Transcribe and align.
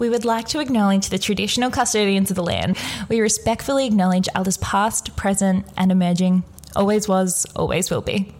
We 0.00 0.10
would 0.10 0.24
like 0.24 0.48
to 0.48 0.58
acknowledge 0.58 1.08
the 1.08 1.20
traditional 1.20 1.70
custodians 1.70 2.28
of 2.28 2.34
the 2.34 2.42
land. 2.42 2.76
We 3.08 3.20
respectfully 3.20 3.86
acknowledge 3.86 4.28
elders 4.34 4.56
past, 4.56 5.16
present, 5.16 5.66
and 5.76 5.92
emerging. 5.92 6.42
Always 6.74 7.06
was, 7.06 7.46
always 7.54 7.92
will 7.92 8.00
be. 8.00 8.34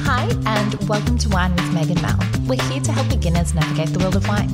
Hi, 0.00 0.26
and 0.46 0.88
welcome 0.88 1.18
to 1.18 1.28
Wine 1.28 1.54
with 1.54 1.74
Meg 1.74 1.90
and 1.90 2.00
Mel. 2.00 2.35
We're 2.46 2.62
here 2.70 2.80
to 2.80 2.92
help 2.92 3.08
beginners 3.08 3.54
navigate 3.54 3.88
the 3.88 3.98
world 3.98 4.14
of 4.14 4.28
wine. 4.28 4.48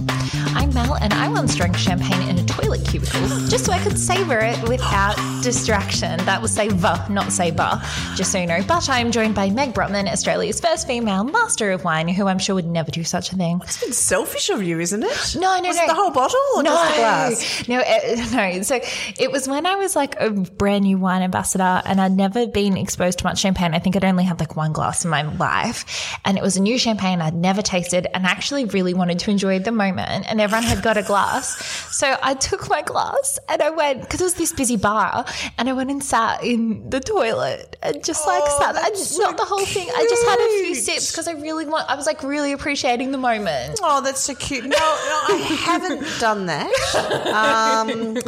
I'm 0.54 0.72
Mel, 0.72 0.95
and 0.95 1.12
I 1.12 1.29
once 1.29 1.54
drank 1.54 1.77
champagne 1.77 2.26
in 2.26 2.38
a 2.38 2.45
toilet 2.46 2.86
cubicle 2.86 3.20
just 3.48 3.66
so 3.66 3.72
I 3.72 3.79
could 3.80 3.98
savor 3.98 4.38
it 4.38 4.66
without 4.66 5.14
distraction. 5.43 6.16
That 6.25 6.40
was 6.40 6.54
savor, 6.54 7.04
not 7.11 7.32
saber, 7.32 7.82
just 8.16 8.32
so 8.32 8.39
you 8.39 8.46
know. 8.46 8.62
But 8.66 8.89
I'm 8.89 9.12
joined 9.12 9.34
by 9.34 9.50
Meg 9.50 9.75
Brodtmann, 9.75 10.11
Australia's 10.11 10.58
first 10.58 10.86
female 10.86 11.25
master 11.25 11.71
of 11.71 11.85
wine, 11.85 12.08
who 12.08 12.29
I'm 12.29 12.39
sure 12.39 12.54
would 12.54 12.66
never 12.66 12.90
do 12.90 13.04
such 13.04 13.30
a 13.30 13.36
thing. 13.36 13.61
It's 13.63 13.82
been 13.82 13.93
selfish 13.93 14.49
of 14.49 14.63
you, 14.63 14.80
isn't 14.80 15.02
it? 15.02 15.36
No, 15.38 15.61
no, 15.61 15.68
was 15.68 15.77
no. 15.77 15.85
It 15.85 15.88
the 15.88 15.94
whole 15.94 16.11
bottle 16.11 16.40
or 16.57 16.63
no, 16.63 16.72
just 16.72 16.94
the 16.94 17.00
glass? 17.00 17.68
No, 17.68 17.80
uh, 17.80 18.27
no. 18.57 18.63
So 18.63 18.80
it 19.22 19.30
was 19.30 19.46
when 19.46 19.66
I 19.66 19.74
was 19.74 19.94
like 19.94 20.18
a 20.18 20.30
brand 20.30 20.85
new 20.85 20.96
wine 20.96 21.21
ambassador 21.21 21.82
and 21.85 22.00
I'd 22.00 22.13
never 22.13 22.46
been 22.46 22.79
exposed 22.79 23.18
to 23.18 23.24
much 23.27 23.40
champagne. 23.40 23.74
I 23.74 23.80
think 23.80 23.96
I'd 23.96 24.04
only 24.04 24.24
had 24.24 24.40
like 24.40 24.57
one 24.57 24.72
glass 24.72 25.04
in 25.04 25.11
my 25.11 25.22
life. 25.22 26.16
And 26.24 26.38
it 26.38 26.43
was 26.43 26.57
a 26.57 26.63
new 26.63 26.79
champagne 26.79 27.21
I'd 27.21 27.35
never 27.35 27.61
tasted 27.61 27.82
and 27.93 28.25
actually 28.27 28.64
really 28.67 28.95
wanted 28.95 29.18
to 29.21 29.31
enjoy 29.31 29.59
the 29.59 29.72
moment. 29.72 30.27
And 30.29 30.41
everyone 30.41 30.63
had 30.64 30.82
got 30.82 30.96
a 30.96 31.03
glass. 31.03 31.57
So 31.96 32.17
I 32.22 32.34
took 32.34 32.69
my 32.69 32.83
glass 32.83 33.39
and 33.48 33.61
I 33.62 33.70
went, 33.70 34.03
because 34.03 34.20
it 34.20 34.25
was 34.25 34.34
this 34.34 34.53
busy 34.53 34.77
bar, 34.77 35.25
and 35.58 35.69
I 35.69 35.72
went 35.72 35.91
and 35.91 36.03
sat 36.03 36.42
in 36.45 36.89
the 36.91 37.00
toilet 37.00 37.77
and 37.83 38.05
just 38.05 38.27
like 38.27 38.42
Oh, 38.45 38.58
sat. 38.61 38.77
I 38.77 38.89
just, 38.91 39.12
so 39.12 39.22
not 39.22 39.36
the 39.36 39.45
whole 39.45 39.64
thing. 39.64 39.89
I 39.89 40.06
just 40.08 40.25
had 40.25 40.39
a 40.39 40.64
few 40.64 40.75
sips 40.75 41.11
because 41.12 41.28
I 41.28 41.33
really 41.33 41.66
want, 41.66 41.89
I 41.91 41.94
was 41.94 42.06
like 42.06 42.22
really 42.22 42.52
appreciating 42.52 43.12
the 43.12 43.19
moment. 43.19 43.78
Oh, 43.83 44.00
that's 44.00 44.20
so 44.20 44.34
cute. 44.34 44.64
No, 44.64 44.70
no, 44.70 44.77
I 44.77 45.58
haven't 45.64 46.06
done 46.20 46.46
that. 46.46 46.69
Um, 47.27 48.19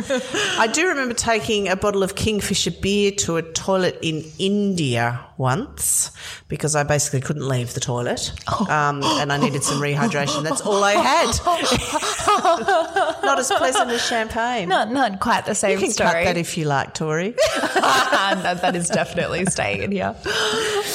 I 0.58 0.66
do 0.66 0.89
remember 0.89 1.14
taking 1.14 1.68
a 1.68 1.77
bottle 1.77 2.02
of 2.02 2.14
Kingfisher 2.14 2.70
beer 2.70 3.11
to 3.12 3.36
a 3.36 3.42
toilet 3.42 3.98
in 4.02 4.24
India 4.39 5.24
once 5.36 6.10
because 6.48 6.77
I 6.77 6.82
basically 6.82 7.20
couldn't 7.20 7.46
leave 7.48 7.74
the 7.74 7.80
toilet 7.80 8.32
um, 8.68 9.02
and 9.02 9.32
I 9.32 9.36
needed 9.36 9.62
some 9.62 9.80
rehydration. 9.80 10.42
That's 10.42 10.60
all 10.60 10.82
I 10.84 10.92
had. 10.92 11.30
Not 13.24 13.38
as 13.38 13.50
pleasant 13.50 13.90
as 13.90 14.05
champagne. 14.05 14.68
Not, 14.68 14.90
not 14.92 15.20
quite 15.20 15.46
the 15.46 15.55
same 15.55 15.72
you 15.72 15.78
can 15.78 15.90
story. 15.90 16.10
cut 16.10 16.24
that 16.24 16.36
if 16.36 16.56
you 16.56 16.64
like, 16.66 16.94
Tori. 16.94 17.30
that, 17.74 18.58
that 18.60 18.77
is 18.77 18.88
definitely 18.88 19.44
staying 19.46 19.82
in 19.82 19.92
here. 19.92 20.14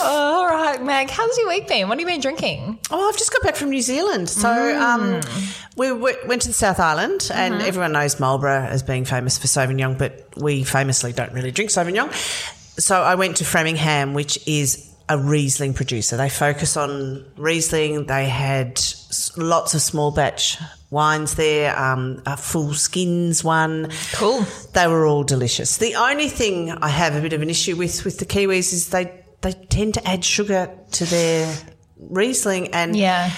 all 0.01 0.45
right, 0.47 0.81
Meg, 0.83 1.09
how's 1.09 1.37
your 1.37 1.47
week 1.49 1.67
been? 1.67 1.87
What 1.87 1.99
have 1.99 2.07
you 2.07 2.13
been 2.13 2.21
drinking? 2.21 2.79
Oh, 2.91 3.09
I've 3.09 3.17
just 3.17 3.31
got 3.31 3.41
back 3.43 3.55
from 3.55 3.69
New 3.69 3.81
Zealand. 3.81 4.29
So 4.29 4.49
um, 4.79 5.21
we 5.75 5.87
w- 5.87 6.17
went 6.27 6.41
to 6.43 6.47
the 6.49 6.53
South 6.53 6.79
Island, 6.79 7.29
and 7.33 7.55
everyone 7.61 7.91
knows 7.93 8.19
Marlborough 8.19 8.65
as 8.65 8.83
being 8.83 9.05
famous 9.05 9.37
for 9.37 9.47
Sauvignon, 9.47 9.97
but 9.97 10.27
we 10.37 10.63
famously 10.63 11.13
don't 11.13 11.33
really 11.33 11.51
drink 11.51 11.71
Sauvignon. 11.71 12.09
So 12.79 13.01
I 13.01 13.15
went 13.15 13.37
to 13.37 13.45
Framingham, 13.45 14.13
which 14.13 14.39
is 14.47 14.89
a 15.07 15.17
Riesling 15.17 15.73
producer. 15.73 16.17
They 16.17 16.29
focus 16.29 16.77
on 16.77 17.25
Riesling. 17.37 18.05
They 18.05 18.29
had 18.29 18.79
lots 19.37 19.73
of 19.73 19.81
small 19.81 20.11
batch 20.11 20.57
wines 20.91 21.35
there, 21.35 21.77
um, 21.77 22.21
a 22.25 22.37
full 22.37 22.73
skins 22.73 23.43
one. 23.43 23.89
Cool. 24.13 24.45
They 24.73 24.87
were 24.87 25.05
all 25.05 25.23
delicious. 25.23 25.77
The 25.77 25.95
only 25.95 26.29
thing 26.29 26.71
I 26.71 26.89
have 26.89 27.15
a 27.15 27.21
bit 27.21 27.33
of 27.33 27.41
an 27.41 27.49
issue 27.49 27.75
with 27.75 28.05
with 28.05 28.19
the 28.19 28.25
Kiwis 28.25 28.73
is 28.73 28.89
they 28.89 29.23
they 29.41 29.53
tend 29.53 29.95
to 29.95 30.07
add 30.07 30.23
sugar 30.23 30.69
to 30.91 31.05
their 31.05 31.55
Riesling, 31.97 32.69
and 32.73 32.95
Yeah. 32.95 33.31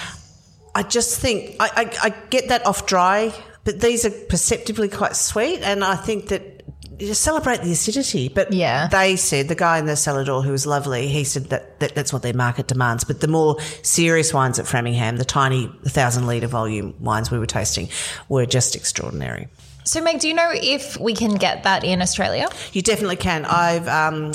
I 0.75 0.83
just 0.83 1.19
think 1.19 1.55
I, 1.59 1.69
I, 1.75 2.07
I 2.07 2.09
get 2.29 2.47
that 2.49 2.65
off 2.65 2.85
dry, 2.85 3.33
but 3.63 3.81
these 3.81 4.05
are 4.05 4.11
perceptibly 4.11 4.87
quite 4.87 5.15
sweet, 5.15 5.61
and 5.61 5.83
I 5.83 5.95
think 5.95 6.27
that 6.29 6.60
you 7.01 7.13
celebrate 7.13 7.61
the 7.61 7.71
acidity. 7.71 8.29
But 8.29 8.53
Yeah. 8.53 8.87
they 8.87 9.15
said 9.15 9.47
the 9.47 9.55
guy 9.55 9.79
in 9.79 9.85
the 9.85 9.95
cellar 9.95 10.23
door 10.23 10.43
who 10.43 10.51
was 10.51 10.65
lovely. 10.65 11.07
He 11.07 11.23
said 11.23 11.49
that, 11.49 11.79
that 11.79 11.95
that's 11.95 12.13
what 12.13 12.21
their 12.21 12.33
market 12.33 12.67
demands. 12.67 13.03
But 13.03 13.19
the 13.21 13.27
more 13.27 13.57
serious 13.81 14.33
wines 14.33 14.59
at 14.59 14.67
Framingham, 14.67 15.17
the 15.17 15.25
tiny 15.25 15.71
thousand 15.85 16.27
litre 16.27 16.47
volume 16.47 16.93
wines 16.99 17.31
we 17.31 17.39
were 17.39 17.45
tasting, 17.47 17.89
were 18.29 18.45
just 18.45 18.75
extraordinary. 18.75 19.47
So, 19.83 19.99
Meg, 20.01 20.19
do 20.19 20.27
you 20.27 20.35
know 20.35 20.51
if 20.53 20.99
we 20.99 21.15
can 21.15 21.35
get 21.35 21.63
that 21.63 21.83
in 21.83 22.01
Australia? 22.01 22.47
You 22.71 22.83
definitely 22.83 23.15
can. 23.15 23.45
I've 23.45 23.87
um, 23.87 24.31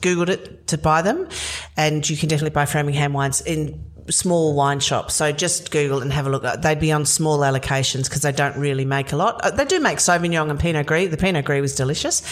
googled 0.00 0.28
it 0.28 0.68
to 0.68 0.78
buy 0.78 1.02
them, 1.02 1.28
and 1.76 2.08
you 2.08 2.16
can 2.16 2.28
definitely 2.28 2.54
buy 2.54 2.64
Framingham 2.66 3.12
wines 3.12 3.40
in 3.40 3.84
small 4.10 4.54
wine 4.54 4.80
shops. 4.80 5.14
So 5.14 5.32
just 5.32 5.70
Google 5.70 6.02
and 6.02 6.12
have 6.12 6.26
a 6.26 6.30
look. 6.30 6.42
They'd 6.60 6.80
be 6.80 6.92
on 6.92 7.06
small 7.06 7.38
allocations 7.40 8.04
because 8.04 8.22
they 8.22 8.32
don't 8.32 8.56
really 8.56 8.84
make 8.84 9.12
a 9.12 9.16
lot. 9.16 9.40
Uh, 9.42 9.50
They 9.50 9.64
do 9.64 9.80
make 9.80 9.98
Sauvignon 9.98 10.50
and 10.50 10.60
Pinot 10.60 10.86
Gris. 10.86 11.10
The 11.10 11.16
Pinot 11.16 11.44
Gris 11.44 11.60
was 11.62 11.74
delicious, 11.74 12.22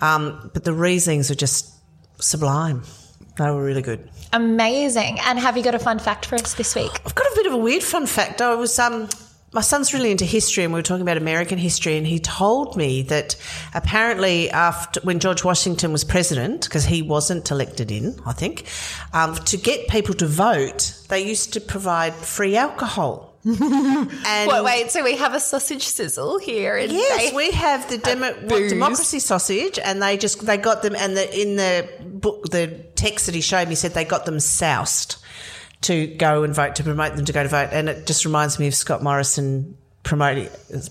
um, 0.00 0.50
but 0.52 0.64
the 0.64 0.72
Rieslings 0.72 1.30
are 1.30 1.34
just 1.34 1.72
sublime. 2.20 2.82
They 3.38 3.50
were 3.50 3.64
really 3.64 3.82
good. 3.82 4.08
Amazing. 4.32 5.18
And 5.20 5.38
have 5.38 5.56
you 5.56 5.62
got 5.62 5.74
a 5.74 5.78
fun 5.78 5.98
fact 5.98 6.26
for 6.26 6.36
us 6.36 6.54
this 6.54 6.74
week? 6.74 7.00
I've 7.04 7.14
got 7.14 7.26
a 7.26 7.32
bit 7.36 7.46
of 7.46 7.52
a 7.52 7.58
weird 7.58 7.82
fun 7.82 8.06
fact. 8.06 8.40
I 8.40 8.54
was 8.54 8.78
um 8.78 9.08
my 9.54 9.60
son's 9.60 9.94
really 9.94 10.10
into 10.10 10.24
history 10.24 10.64
and 10.64 10.72
we 10.72 10.78
were 10.78 10.82
talking 10.82 11.02
about 11.02 11.16
American 11.16 11.58
history 11.58 11.96
and 11.96 12.06
he 12.06 12.18
told 12.18 12.76
me 12.76 13.02
that 13.02 13.36
apparently 13.72 14.50
after 14.50 15.00
when 15.02 15.20
George 15.20 15.44
Washington 15.44 15.92
was 15.92 16.02
president 16.02 16.64
because 16.64 16.84
he 16.84 17.02
wasn't 17.02 17.48
elected 17.50 17.92
in, 17.92 18.18
I 18.26 18.32
think, 18.32 18.66
um, 19.12 19.36
to 19.36 19.56
get 19.56 19.88
people 19.88 20.14
to 20.16 20.26
vote, 20.26 21.00
they 21.08 21.26
used 21.26 21.52
to 21.52 21.60
provide 21.60 22.14
free 22.14 22.56
alcohol. 22.56 23.30
and 23.44 24.50
Wait, 24.50 24.64
wait, 24.64 24.90
so 24.90 25.04
we 25.04 25.16
have 25.16 25.34
a 25.34 25.40
sausage 25.40 25.86
sizzle 25.86 26.38
here. 26.38 26.78
Yes, 26.78 27.32
we 27.34 27.50
have 27.50 27.88
the 27.90 27.98
demo, 27.98 28.32
democracy 28.48 29.18
sausage, 29.18 29.78
and 29.78 30.02
they 30.02 30.16
just 30.16 30.44
they 30.46 30.56
got 30.56 30.82
them, 30.82 30.96
and 30.96 31.14
the, 31.14 31.40
in 31.40 31.56
the 31.56 31.86
book, 32.02 32.48
the 32.48 32.68
text 32.94 33.26
that 33.26 33.34
he 33.34 33.42
showed 33.42 33.68
me 33.68 33.74
said 33.74 33.92
they 33.92 34.06
got 34.06 34.24
them 34.24 34.40
soused 34.40 35.18
to 35.84 36.06
go 36.06 36.42
and 36.42 36.54
vote 36.54 36.76
to 36.76 36.82
promote 36.82 37.16
them 37.16 37.24
to 37.24 37.32
go 37.32 37.42
to 37.42 37.48
vote, 37.48 37.70
and 37.72 37.88
it 37.88 38.06
just 38.06 38.24
reminds 38.24 38.58
me 38.58 38.66
of 38.66 38.74
Scott 38.74 39.02
Morrison 39.02 39.76
promoting 40.02 40.48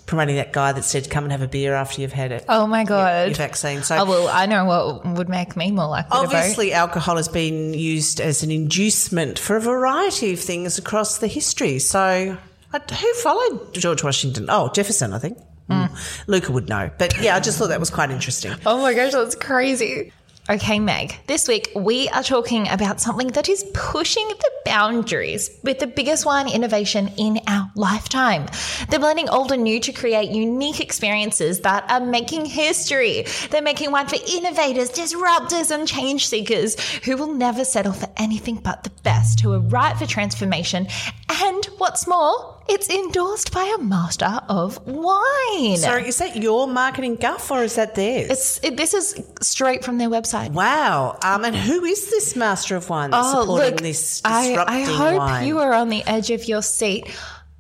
promoting 0.08 0.36
that 0.38 0.52
guy 0.54 0.72
that 0.72 0.84
said, 0.84 1.10
"Come 1.10 1.24
and 1.26 1.32
have 1.32 1.42
a 1.42 1.48
beer 1.48 1.74
after 1.76 2.02
you've 2.02 2.14
had 2.14 2.32
it." 2.32 2.46
Oh 2.50 2.68
my 2.68 2.84
God. 2.84 3.28
your 3.28 3.36
vaccine. 3.36 3.84
So 3.84 3.98
Oh, 3.98 4.06
well, 4.06 4.28
I 4.28 4.46
know 4.46 4.66
what 4.66 5.06
would 5.06 5.30
make 5.30 5.56
me 5.56 5.72
more 5.72 5.88
likely 5.88 6.10
to 6.10 6.28
vote. 6.28 6.36
Obviously, 6.36 6.74
alcohol 6.74 7.18
has 7.18 7.28
been 7.28 7.74
used 7.74 8.20
as 8.20 8.44
an 8.44 8.52
inducement 8.52 9.40
for 9.40 9.56
a 9.56 9.62
variety 9.62 10.34
of 10.34 10.40
things 10.40 10.78
across 10.78 11.20
the 11.20 11.28
history. 11.28 11.80
So, 11.80 12.38
who 12.72 13.14
followed 13.16 13.74
George 13.74 14.04
Washington? 14.04 14.48
Oh, 14.50 14.70
Jefferson, 14.70 15.14
I 15.14 15.20
think. 15.20 15.38
Mm. 15.70 16.28
Luca 16.28 16.52
would 16.52 16.68
know. 16.68 16.90
But 16.98 17.22
yeah, 17.22 17.36
I 17.36 17.40
just 17.40 17.58
thought 17.58 17.70
that 17.70 17.80
was 17.80 17.90
quite 17.90 18.12
interesting. 18.12 18.54
Oh 18.66 18.82
my 18.82 18.94
gosh, 18.94 19.14
that's 19.14 19.36
crazy. 19.36 20.12
Okay, 20.50 20.78
Meg, 20.78 21.16
this 21.26 21.48
week 21.48 21.72
we 21.74 22.10
are 22.10 22.22
talking 22.22 22.68
about 22.68 23.00
something 23.00 23.28
that 23.30 23.48
is 23.48 23.64
pushing 23.74 24.28
the 24.28 24.52
boundaries 24.66 25.50
with 25.64 25.80
the 25.80 25.88
biggest 25.88 26.26
wine 26.26 26.50
innovation 26.50 27.10
in 27.18 27.40
our 27.48 27.72
lifetime. 27.78 28.48
They're 28.90 29.00
blending 29.00 29.30
old 29.30 29.54
and 29.54 29.64
new 29.64 29.80
to 29.80 29.94
create 29.94 30.32
unique 30.32 30.82
experiences 30.82 31.62
that 31.62 31.90
are 31.90 32.06
making 32.06 32.44
history. 32.44 33.26
They're 33.52 33.62
making 33.62 33.92
wine 33.92 34.08
for 34.08 34.18
innovators, 34.28 34.92
disruptors, 34.92 35.72
and 35.72 35.88
change 35.88 36.28
seekers 36.28 36.78
who 37.06 37.16
will 37.16 37.34
never 37.34 37.64
settle 37.64 37.94
for 37.94 38.10
anything 38.18 38.58
but 38.58 38.84
the 38.84 38.92
best, 39.04 39.40
who 39.40 39.54
are 39.54 39.62
right 39.62 39.96
for 39.96 40.06
transformation. 40.06 40.88
And 41.30 41.66
what's 41.78 42.06
more, 42.06 42.53
it's 42.68 42.90
endorsed 42.90 43.52
by 43.52 43.74
a 43.78 43.82
master 43.82 44.40
of 44.48 44.86
wine. 44.88 45.78
Sorry, 45.78 46.08
is 46.08 46.18
that 46.20 46.36
your 46.36 46.68
marketing 46.68 47.16
guff 47.16 47.52
or 47.52 47.64
is 47.64 47.76
that 47.76 47.96
theirs? 47.96 48.30
It's 48.30 48.60
it, 48.64 48.78
this 48.78 48.94
is 48.94 49.22
straight 49.42 49.84
from 49.84 49.98
their 49.98 50.10
website. 50.10 50.52
wow. 50.52 51.18
Um, 51.24 51.44
and 51.46 51.56
who 51.56 51.84
is 51.84 52.10
this 52.10 52.36
master 52.36 52.76
of 52.76 52.90
wine 52.90 53.12
that's 53.12 53.32
supporting 53.32 53.76
this 53.78 54.22
Oh, 54.26 54.30
I, 54.30 54.66
I 54.68 54.82
hope 54.82 55.18
wine? 55.18 55.48
you 55.48 55.60
are 55.60 55.74
on 55.74 55.90
the 55.90 56.04
edge 56.06 56.32
of 56.32 56.48
your 56.48 56.62
seat. 56.62 57.14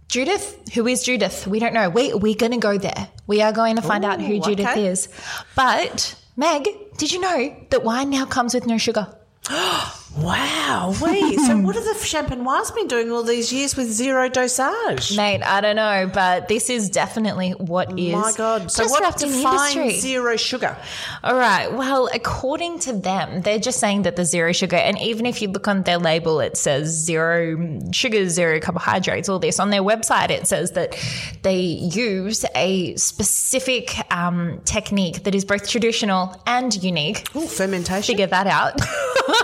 Judith, 0.07 0.59
who 0.73 0.85
is 0.87 1.03
Judith? 1.03 1.47
We 1.47 1.59
don't 1.59 1.73
know. 1.73 1.89
We, 1.89 2.13
we're 2.13 2.35
going 2.35 2.51
to 2.51 2.59
go 2.59 2.77
there. 2.77 3.09
We 3.25 3.41
are 3.41 3.51
going 3.51 3.77
to 3.77 3.81
find 3.81 4.05
out 4.05 4.21
who 4.21 4.39
Judith 4.39 4.67
okay. 4.67 4.85
is. 4.85 5.09
But, 5.55 6.15
Meg, 6.37 6.67
did 6.97 7.11
you 7.11 7.19
know 7.19 7.55
that 7.71 7.83
wine 7.83 8.11
now 8.11 8.25
comes 8.25 8.53
with 8.53 8.67
no 8.67 8.77
sugar? 8.77 9.07
Wow, 10.15 10.93
wait. 11.01 11.39
so 11.39 11.57
what 11.57 11.73
have 11.75 11.85
the 11.85 11.95
champenois 11.95 12.73
been 12.75 12.87
doing 12.87 13.11
all 13.11 13.23
these 13.23 13.51
years 13.51 13.75
with 13.75 13.87
zero 13.91 14.29
dosage? 14.29 15.17
Mate, 15.17 15.41
I 15.41 15.59
don't 15.59 15.75
know, 15.75 16.09
but 16.13 16.47
this 16.47 16.69
is 16.69 16.89
definitely 16.89 17.51
what 17.51 17.97
is. 17.97 18.13
My 18.13 18.31
God. 18.37 18.71
So 18.71 18.87
what 18.89 19.17
defines 19.17 19.75
industry. 19.75 19.99
zero 19.99 20.35
sugar? 20.35 20.77
All 21.23 21.35
right. 21.35 21.73
Well, 21.73 22.09
according 22.13 22.79
to 22.79 22.93
them, 22.93 23.41
they're 23.41 23.57
just 23.57 23.79
saying 23.79 24.03
that 24.03 24.15
the 24.15 24.23
zero 24.23 24.51
sugar, 24.51 24.75
and 24.75 24.99
even 24.99 25.25
if 25.25 25.41
you 25.41 25.47
look 25.47 25.67
on 25.67 25.81
their 25.81 25.97
label, 25.97 26.39
it 26.41 26.57
says 26.57 26.89
zero 26.89 27.79
sugar, 27.91 28.29
zero 28.29 28.59
carbohydrates, 28.59 29.29
all 29.29 29.39
this. 29.39 29.59
On 29.59 29.71
their 29.71 29.81
website, 29.81 30.29
it 30.29 30.45
says 30.45 30.71
that 30.71 30.95
they 31.41 31.59
use 31.59 32.45
a 32.55 32.95
specific 32.97 33.95
um, 34.13 34.61
technique 34.63 35.23
that 35.23 35.33
is 35.33 35.43
both 35.43 35.67
traditional 35.67 36.39
and 36.45 36.83
unique. 36.83 37.35
Ooh, 37.35 37.47
fermentation. 37.47 38.13
Figure 38.13 38.27
that 38.27 38.45
out. 38.45 38.79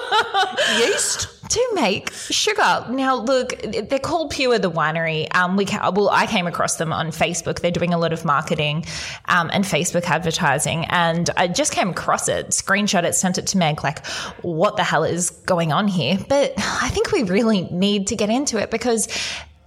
Yeast. 0.77 1.27
to 1.49 1.69
make 1.73 2.11
sugar. 2.13 2.85
Now, 2.89 3.15
look, 3.15 3.59
they're 3.61 3.99
called 3.99 4.29
Pure 4.29 4.59
the 4.59 4.71
Winery. 4.71 5.33
Um, 5.35 5.57
we 5.57 5.65
well, 5.65 6.09
I 6.09 6.27
came 6.27 6.45
across 6.47 6.75
them 6.75 6.93
on 6.93 7.07
Facebook. 7.07 7.59
They're 7.59 7.71
doing 7.71 7.93
a 7.93 7.97
lot 7.97 8.13
of 8.13 8.23
marketing 8.23 8.85
um, 9.25 9.49
and 9.51 9.63
Facebook 9.63 10.03
advertising, 10.03 10.85
and 10.85 11.29
I 11.37 11.47
just 11.47 11.73
came 11.73 11.89
across 11.89 12.27
it, 12.27 12.49
screenshot 12.49 13.03
it, 13.03 13.15
sent 13.15 13.37
it 13.37 13.47
to 13.47 13.57
Meg. 13.57 13.83
Like, 13.83 14.05
what 14.43 14.77
the 14.77 14.83
hell 14.83 15.03
is 15.03 15.31
going 15.31 15.71
on 15.71 15.87
here? 15.87 16.19
But 16.29 16.53
I 16.57 16.89
think 16.89 17.11
we 17.11 17.23
really 17.23 17.63
need 17.71 18.07
to 18.07 18.15
get 18.15 18.29
into 18.29 18.61
it 18.61 18.71
because. 18.71 19.07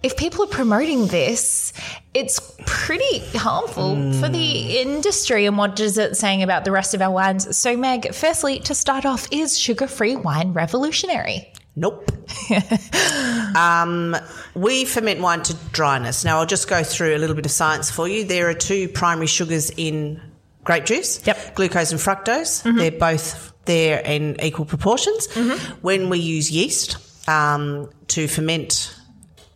If 0.02 0.16
people 0.16 0.44
are 0.44 0.48
promoting 0.48 1.06
this, 1.06 1.72
it's 2.12 2.40
pretty 2.66 3.20
harmful 3.36 3.94
for 4.14 4.28
the 4.28 4.80
industry. 4.80 5.46
And 5.46 5.56
what 5.56 5.78
is 5.78 5.96
it 5.96 6.16
saying 6.16 6.42
about 6.42 6.64
the 6.64 6.72
rest 6.72 6.92
of 6.94 7.00
our 7.00 7.10
wines? 7.10 7.56
So, 7.56 7.76
Meg, 7.76 8.12
firstly, 8.12 8.58
to 8.60 8.74
start 8.74 9.06
off, 9.06 9.28
is 9.30 9.56
sugar 9.56 9.86
free 9.86 10.16
wine 10.16 10.52
revolutionary? 10.54 11.52
Nope. 11.76 12.10
um, 13.56 14.16
we 14.54 14.84
ferment 14.84 15.20
wine 15.20 15.42
to 15.44 15.54
dryness. 15.72 16.24
Now, 16.24 16.38
I'll 16.38 16.46
just 16.46 16.68
go 16.68 16.82
through 16.82 17.16
a 17.16 17.18
little 17.18 17.36
bit 17.36 17.46
of 17.46 17.52
science 17.52 17.90
for 17.90 18.08
you. 18.08 18.24
There 18.24 18.48
are 18.48 18.54
two 18.54 18.88
primary 18.88 19.28
sugars 19.28 19.70
in 19.76 20.20
grape 20.64 20.84
juice 20.84 21.24
Yep. 21.26 21.54
glucose 21.54 21.92
and 21.92 22.00
fructose. 22.00 22.62
They're 22.76 22.90
both 22.90 23.52
there 23.66 24.00
in 24.00 24.36
equal 24.42 24.64
proportions. 24.64 25.32
When 25.80 26.08
we 26.10 26.18
use 26.18 26.50
yeast 26.50 26.96
um, 27.28 27.88
to 28.08 28.26
ferment 28.28 28.96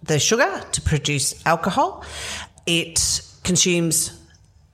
the 0.07 0.19
sugar 0.19 0.63
to 0.73 0.81
produce 0.81 1.45
alcohol, 1.47 2.05
it 2.67 3.23
consumes 3.45 4.13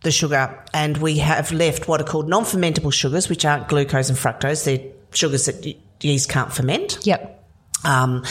the 0.03 0.11
sugar, 0.11 0.59
and 0.75 0.97
we 0.99 1.19
have 1.19 1.53
left 1.53 1.87
what 1.89 2.01
are 2.01 2.05
called 2.05 2.29
non 2.29 2.45
fermentable 2.45 2.93
sugars, 2.93 3.29
which 3.29 3.45
aren't 3.45 3.69
glucose 3.69 4.09
and 4.09 4.19
fructose. 4.19 4.65
They're 4.65 4.91
sugars 5.13 5.47
that 5.47 5.77
yeast 6.01 6.29
can't 6.29 6.53
ferment 6.53 6.99
Yep. 7.07 7.45
um, 7.85 8.25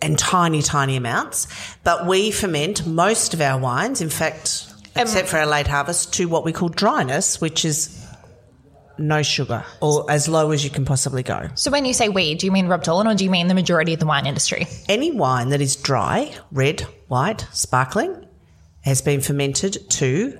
and 0.00 0.18
tiny, 0.18 0.62
tiny 0.62 0.96
amounts. 0.96 1.46
But 1.84 2.06
we 2.06 2.30
ferment 2.30 2.86
most 2.86 3.34
of 3.34 3.40
our 3.40 3.58
wines, 3.58 4.00
in 4.00 4.08
fact, 4.08 4.72
except 4.94 5.28
for 5.28 5.38
our 5.38 5.46
late 5.46 5.66
harvest, 5.66 6.14
to 6.14 6.26
what 6.26 6.44
we 6.44 6.52
call 6.52 6.68
dryness, 6.68 7.40
which 7.40 7.64
is 7.64 8.05
no 8.98 9.22
sugar 9.22 9.64
or 9.80 10.10
as 10.10 10.28
low 10.28 10.50
as 10.50 10.64
you 10.64 10.70
can 10.70 10.84
possibly 10.84 11.22
go. 11.22 11.48
So 11.54 11.70
when 11.70 11.84
you 11.84 11.92
say 11.92 12.08
we, 12.08 12.34
do 12.34 12.46
you 12.46 12.52
mean 12.52 12.66
Rob 12.66 12.82
Dolan 12.82 13.06
or 13.06 13.14
do 13.14 13.24
you 13.24 13.30
mean 13.30 13.48
the 13.48 13.54
majority 13.54 13.94
of 13.94 14.00
the 14.00 14.06
wine 14.06 14.26
industry? 14.26 14.66
Any 14.88 15.12
wine 15.12 15.50
that 15.50 15.60
is 15.60 15.76
dry, 15.76 16.34
red, 16.50 16.82
white, 17.08 17.46
sparkling, 17.52 18.26
has 18.82 19.02
been 19.02 19.20
fermented 19.20 19.90
to 19.90 20.38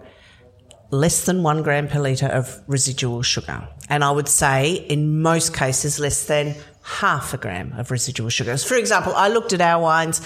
less 0.90 1.24
than 1.24 1.42
one 1.42 1.62
gram 1.62 1.88
per 1.88 2.00
litre 2.00 2.26
of 2.26 2.62
residual 2.66 3.22
sugar. 3.22 3.68
And 3.88 4.04
I 4.04 4.10
would 4.10 4.28
say 4.28 4.72
in 4.74 5.20
most 5.20 5.54
cases 5.54 5.98
less 5.98 6.26
than 6.26 6.54
half 6.86 7.34
a 7.34 7.36
gram 7.36 7.72
of 7.76 7.90
residual 7.90 8.30
sugars. 8.30 8.64
For 8.64 8.76
example, 8.76 9.12
I 9.16 9.28
looked 9.28 9.52
at 9.52 9.60
our 9.60 9.82
wines. 9.82 10.20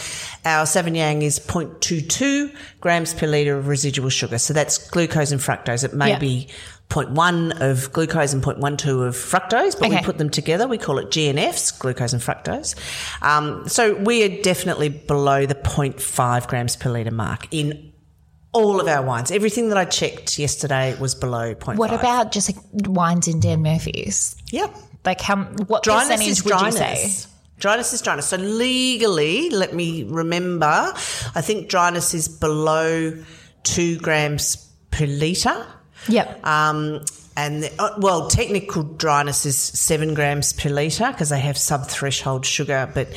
Our 0.44 0.66
Sauvignon 0.66 1.22
is 1.22 1.38
0.22 1.38 2.54
grams 2.80 3.14
per 3.14 3.26
litre 3.26 3.56
of 3.56 3.66
residual 3.66 4.10
sugar. 4.10 4.38
So 4.38 4.52
that's 4.52 4.90
glucose 4.90 5.32
and 5.32 5.40
fructose. 5.40 5.84
It 5.84 5.94
may 5.94 6.18
be 6.18 6.48
0.1 6.90 7.60
of 7.60 7.90
glucose 7.92 8.34
and 8.34 8.42
0.12 8.42 9.06
of 9.06 9.14
fructose, 9.14 9.78
but 9.78 9.88
we 9.88 9.98
put 10.02 10.18
them 10.18 10.28
together. 10.28 10.68
We 10.68 10.76
call 10.76 10.98
it 10.98 11.06
GNFs, 11.08 11.78
glucose 11.78 12.12
and 12.12 12.20
fructose. 12.20 12.74
Um, 13.22 13.66
so 13.66 13.94
we 13.94 14.22
are 14.24 14.42
definitely 14.42 14.90
below 14.90 15.46
the 15.46 15.54
0.5 15.54 16.46
grams 16.46 16.76
per 16.76 16.90
litre 16.90 17.10
mark 17.10 17.48
in 17.52 17.92
all 18.52 18.80
of 18.80 18.88
our 18.88 19.02
wines. 19.02 19.30
Everything 19.30 19.68
that 19.68 19.78
I 19.78 19.84
checked 19.84 20.38
yesterday 20.38 20.96
was 20.98 21.14
below 21.14 21.54
0.5. 21.54 21.76
What 21.76 21.92
about 21.92 22.32
just 22.32 22.54
like 22.54 22.64
wines 22.86 23.28
in 23.28 23.40
Dan 23.40 23.62
Murphy's? 23.62 24.36
Yep. 24.50 24.74
Like 25.04 25.20
how 25.20 25.36
what 25.66 25.82
Dryness 25.82 26.08
percentage 26.08 26.28
is 26.28 26.44
would 26.44 26.50
dryness. 26.50 26.74
you 26.74 27.08
say? 27.08 27.26
Dryness 27.58 27.92
is 27.92 28.02
dryness. 28.02 28.26
So 28.26 28.36
legally, 28.36 29.50
let 29.50 29.74
me 29.74 30.04
remember, 30.04 30.66
I 30.66 31.40
think 31.42 31.68
dryness 31.68 32.14
is 32.14 32.28
below 32.28 33.22
two 33.62 33.98
grams 33.98 34.56
per 34.90 35.06
litre. 35.06 35.66
Yep. 36.08 36.46
Um, 36.46 37.04
and 37.36 37.62
the, 37.62 37.72
uh, 37.78 37.94
well, 37.98 38.28
technical 38.28 38.82
dryness 38.82 39.46
is 39.46 39.58
seven 39.58 40.14
grams 40.14 40.52
per 40.52 40.68
litre 40.70 41.12
because 41.12 41.28
they 41.28 41.40
have 41.40 41.56
sub 41.56 41.86
threshold 41.86 42.44
sugar. 42.44 42.90
But 42.92 43.08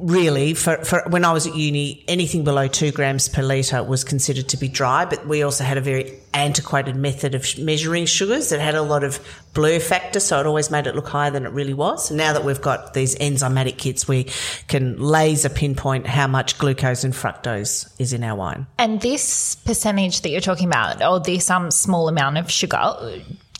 really, 0.00 0.54
for, 0.54 0.76
for 0.84 1.02
when 1.08 1.24
I 1.24 1.32
was 1.32 1.46
at 1.46 1.54
uni, 1.54 2.04
anything 2.08 2.44
below 2.44 2.68
two 2.68 2.92
grams 2.92 3.28
per 3.28 3.42
litre 3.42 3.82
was 3.82 4.04
considered 4.04 4.48
to 4.50 4.56
be 4.56 4.68
dry. 4.68 5.04
But 5.04 5.26
we 5.26 5.42
also 5.42 5.64
had 5.64 5.76
a 5.76 5.80
very 5.80 6.18
antiquated 6.34 6.96
method 6.96 7.34
of 7.34 7.46
measuring 7.58 8.06
sugars 8.06 8.48
that 8.48 8.60
had 8.60 8.74
a 8.74 8.82
lot 8.82 9.04
of 9.04 9.20
blur 9.54 9.78
factor, 9.78 10.20
so 10.20 10.40
it 10.40 10.46
always 10.46 10.70
made 10.70 10.86
it 10.86 10.94
look 10.94 11.08
higher 11.08 11.30
than 11.30 11.44
it 11.44 11.50
really 11.50 11.74
was. 11.74 12.10
Now 12.10 12.32
that 12.32 12.44
we've 12.44 12.60
got 12.60 12.94
these 12.94 13.14
enzymatic 13.16 13.76
kits, 13.78 14.08
we 14.08 14.28
can 14.68 14.98
laser 14.98 15.48
pinpoint 15.48 16.06
how 16.06 16.26
much 16.26 16.58
glucose 16.58 17.04
and 17.04 17.12
fructose 17.12 17.92
is 18.00 18.12
in 18.12 18.24
our 18.24 18.36
wine. 18.36 18.66
and 18.78 19.00
this 19.00 19.56
percentage 19.56 20.22
that 20.22 20.30
you're 20.30 20.40
talking 20.40 20.66
about, 20.66 21.02
or 21.02 21.20
this 21.20 21.50
um 21.50 21.70
small 21.70 22.08
amount 22.08 22.38
of 22.38 22.50
sugar, 22.50 22.78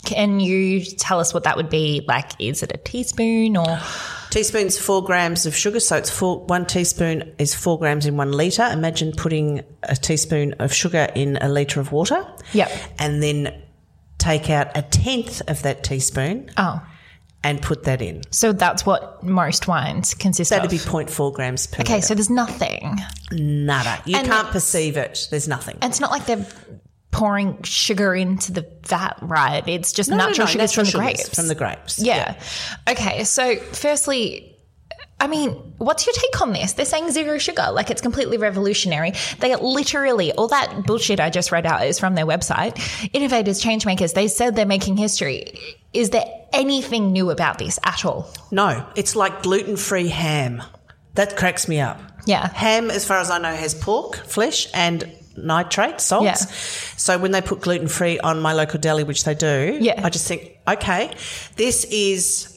can 0.05 0.41
you 0.41 0.85
tell 0.85 1.21
us 1.21 1.33
what 1.33 1.45
that 1.45 1.57
would 1.57 1.71
be? 1.71 2.05
Like, 2.09 2.33
is 2.41 2.63
it 2.63 2.73
a 2.75 2.79
teaspoon 2.79 3.57
or 3.57 3.79
Teaspoon's 4.33 4.79
four 4.79 5.05
grams 5.05 5.45
of 5.45 5.55
sugar, 5.55 5.79
so 5.79 5.95
it's 5.95 6.09
four. 6.09 6.47
One 6.47 6.65
teaspoon 6.65 7.35
is 7.39 7.55
four 7.55 7.79
grams 7.79 8.07
in 8.07 8.17
one 8.17 8.33
liter. 8.33 8.63
Imagine 8.73 9.13
putting 9.13 9.63
a 9.83 9.95
teaspoon 9.95 10.55
of 10.55 10.73
sugar 10.73 11.07
in 11.15 11.37
a 11.43 11.51
liter 11.51 11.81
of 11.81 11.93
water. 11.93 12.27
Yep. 12.55 12.73
And 12.99 13.23
then 13.23 13.63
take 14.17 14.49
out 14.49 14.75
a 14.75 14.81
tenth 14.81 15.43
of 15.51 15.61
that 15.65 15.85
teaspoon 15.85 16.51
oh? 16.57 16.81
and 17.45 17.61
put 17.61 17.85
that 17.85 18.01
in. 18.01 18.23
So 18.31 18.55
that's 18.55 18.87
what 18.87 19.23
most 19.23 19.69
wines 19.69 20.15
consist 20.15 20.51
of? 20.51 20.63
That'd 20.63 20.81
of. 20.81 20.83
be 20.83 20.91
0.4 20.91 21.35
grams 21.35 21.67
per 21.67 21.83
okay, 21.83 21.97
liter. 21.97 22.07
so 22.07 22.15
there's 22.15 22.31
nothing. 22.31 22.97
Nada. 23.33 24.01
You 24.07 24.17
And 24.17 24.27
can't 24.27 24.49
perceive 24.49 24.97
it. 24.97 25.29
There's 25.31 25.47
nothing. 25.47 25.77
And 25.83 25.91
it's 25.91 26.01
not 26.01 26.11
like 26.11 26.25
they're 26.25 26.47
pouring 27.13 27.63
sugar 27.63 28.15
into 28.15 28.51
the 28.51 28.69
vat, 28.83 29.17
right? 29.23 29.63
It's 29.69 29.93
just 29.93 30.11
No, 30.11 30.17
no, 30.17 30.27
natural 30.27 30.47
no, 30.47 30.53
sugars 30.53 30.77
natural 30.77 30.85
from 30.85 30.85
the 30.85 30.91
sugars 30.91 31.23
grapes. 31.23 31.35
From 31.37 31.47
the 31.49 31.55
grapes. 31.55 31.99
Yeah. 32.03 32.41
Okay. 32.89 33.23
So, 33.23 33.57
firstly, 33.57 34.53
I 35.21 35.29
mean, 35.29 35.51
what's 35.79 36.05
your 36.05 36.15
take 36.15 36.41
on 36.41 36.53
this? 36.53 36.73
They're 36.73 36.85
saying 36.85 37.13
zero 37.13 37.39
sugar, 37.39 37.69
like 37.71 37.91
it's 37.91 38.01
completely 38.03 38.39
revolutionary. 38.39 39.13
They 39.39 39.55
literally, 39.55 40.33
all 40.33 40.49
that 40.49 40.85
bullshit 40.85 41.21
I 41.21 41.31
just 41.31 41.53
read 41.53 41.65
out 41.65 41.87
is 41.87 42.01
from 42.01 42.17
their 42.17 42.27
website. 42.27 42.77
Innovators, 43.13 43.63
changemakers, 43.63 44.15
they 44.15 44.27
said 44.27 44.57
they're 44.57 44.67
making 44.67 44.97
history. 44.97 45.57
Is 45.93 46.11
there 46.11 46.25
anything 46.53 47.13
new 47.13 47.31
about 47.31 47.59
this 47.59 47.79
at 47.85 48.05
all? 48.05 48.29
No, 48.51 48.85
it's 48.97 49.15
like 49.15 49.45
gluten 49.45 49.77
free 49.77 50.09
ham. 50.09 50.61
That 51.15 51.37
cracks 51.37 51.69
me 51.69 51.79
up. 51.79 52.01
Yeah. 52.27 52.49
Ham, 52.55 52.91
as 52.91 53.05
far 53.05 53.19
as 53.19 53.31
I 53.31 53.39
know, 53.39 53.55
has 53.55 53.75
pork, 53.75 54.17
flesh, 54.17 54.67
and 54.75 55.05
nitrate, 55.37 56.01
salts. 56.01 56.25
Yeah. 56.25 56.35
So 56.97 57.19
when 57.19 57.31
they 57.33 57.41
put 57.41 57.61
gluten 57.61 57.89
free 57.89 58.19
on 58.21 58.41
my 58.41 58.53
local 58.53 58.79
deli, 58.81 59.05
which 59.05 59.25
they 59.25 59.35
do, 59.35 59.79
Yeah. 59.81 60.01
I 60.05 60.11
just 60.11 60.27
think, 60.27 60.59
okay, 60.69 61.15
this 61.57 61.85
is 61.85 62.49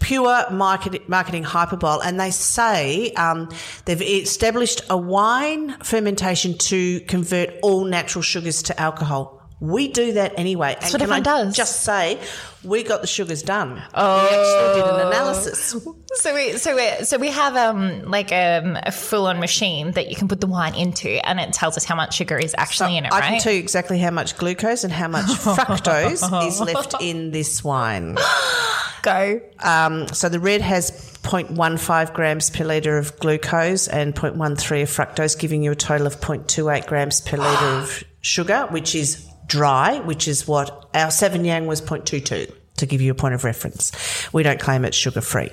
pure 0.00 0.50
market, 0.50 1.08
marketing 1.08 1.44
hyperbole. 1.44 2.00
And 2.04 2.20
they 2.20 2.30
say 2.30 3.12
um, 3.12 3.48
they've 3.86 4.02
established 4.02 4.82
a 4.90 4.96
wine 4.96 5.78
fermentation 5.82 6.58
to 6.58 7.00
convert 7.00 7.50
all 7.62 7.84
natural 7.84 8.22
sugars 8.22 8.62
to 8.64 8.78
alcohol. 8.78 9.40
We 9.64 9.88
do 9.88 10.12
that 10.14 10.38
anyway. 10.38 10.74
and 10.74 10.92
what 10.92 11.00
can 11.00 11.00
I 11.10 11.18
everyone 11.18 11.22
does. 11.46 11.56
just 11.56 11.82
say, 11.82 12.20
we 12.62 12.82
got 12.82 13.00
the 13.00 13.06
sugars 13.06 13.42
done. 13.42 13.82
Oh. 13.94 14.22
We 14.22 14.36
actually 14.36 14.82
did 14.82 15.00
an 15.00 15.06
analysis. 15.06 15.76
So 16.16 16.32
we, 16.32 16.52
so 16.58 16.76
we, 16.76 17.04
so 17.04 17.18
we 17.18 17.28
have 17.30 17.56
um 17.56 18.04
like 18.04 18.30
um, 18.30 18.78
a 18.80 18.92
full 18.92 19.26
on 19.26 19.40
machine 19.40 19.90
that 19.92 20.10
you 20.10 20.14
can 20.14 20.28
put 20.28 20.40
the 20.40 20.46
wine 20.46 20.76
into, 20.76 21.08
and 21.26 21.40
it 21.40 21.52
tells 21.52 21.76
us 21.76 21.84
how 21.84 21.96
much 21.96 22.14
sugar 22.14 22.38
is 22.38 22.54
actually 22.56 22.96
in 22.96 23.04
it, 23.04 23.12
I 23.12 23.18
right? 23.18 23.28
can 23.30 23.40
tell 23.40 23.52
you 23.52 23.58
exactly 23.58 23.98
how 23.98 24.12
much 24.12 24.36
glucose 24.36 24.84
and 24.84 24.92
how 24.92 25.08
much 25.08 25.26
fructose 25.26 26.46
is 26.46 26.60
left 26.60 26.94
in 27.00 27.32
this 27.32 27.64
wine. 27.64 28.16
Go. 29.02 29.40
Um, 29.58 30.06
so 30.06 30.28
the 30.28 30.38
red 30.38 30.60
has 30.60 30.92
0.15 31.24 32.14
grams 32.14 32.50
per 32.50 32.64
litre 32.64 32.96
of 32.96 33.18
glucose 33.18 33.88
and 33.88 34.14
0.13 34.14 34.82
of 34.82 34.88
fructose, 34.88 35.36
giving 35.36 35.64
you 35.64 35.72
a 35.72 35.76
total 35.76 36.06
of 36.06 36.20
0.28 36.20 36.86
grams 36.86 37.20
per 37.22 37.38
litre 37.38 37.66
of 37.82 38.04
sugar, 38.20 38.68
which 38.70 38.94
is 38.94 39.28
dry, 39.46 40.00
which 40.00 40.28
is 40.28 40.46
what 40.48 40.88
our 40.94 41.08
Sauvignon 41.08 41.66
was 41.66 41.80
0.22. 41.80 42.52
to 42.76 42.86
give 42.86 43.00
you 43.00 43.12
a 43.12 43.14
point 43.14 43.34
of 43.34 43.44
reference. 43.44 43.92
We 44.32 44.42
don't 44.42 44.60
claim 44.60 44.84
it's 44.84 44.96
sugar 44.96 45.20
free. 45.20 45.50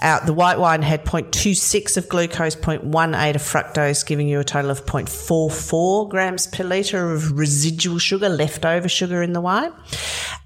Uh, 0.00 0.24
the 0.24 0.32
white 0.32 0.58
wine 0.58 0.82
had 0.82 1.04
0.26 1.04 1.96
of 1.96 2.08
glucose, 2.08 2.56
0.18 2.56 3.34
of 3.34 3.42
fructose, 3.42 4.04
giving 4.04 4.28
you 4.28 4.40
a 4.40 4.44
total 4.44 4.70
of 4.70 4.84
0.44 4.86 6.08
grams 6.08 6.46
per 6.48 6.64
litre 6.64 7.12
of 7.12 7.38
residual 7.38 7.98
sugar, 7.98 8.28
leftover 8.28 8.88
sugar 8.88 9.22
in 9.22 9.32
the 9.32 9.40
wine. 9.40 9.72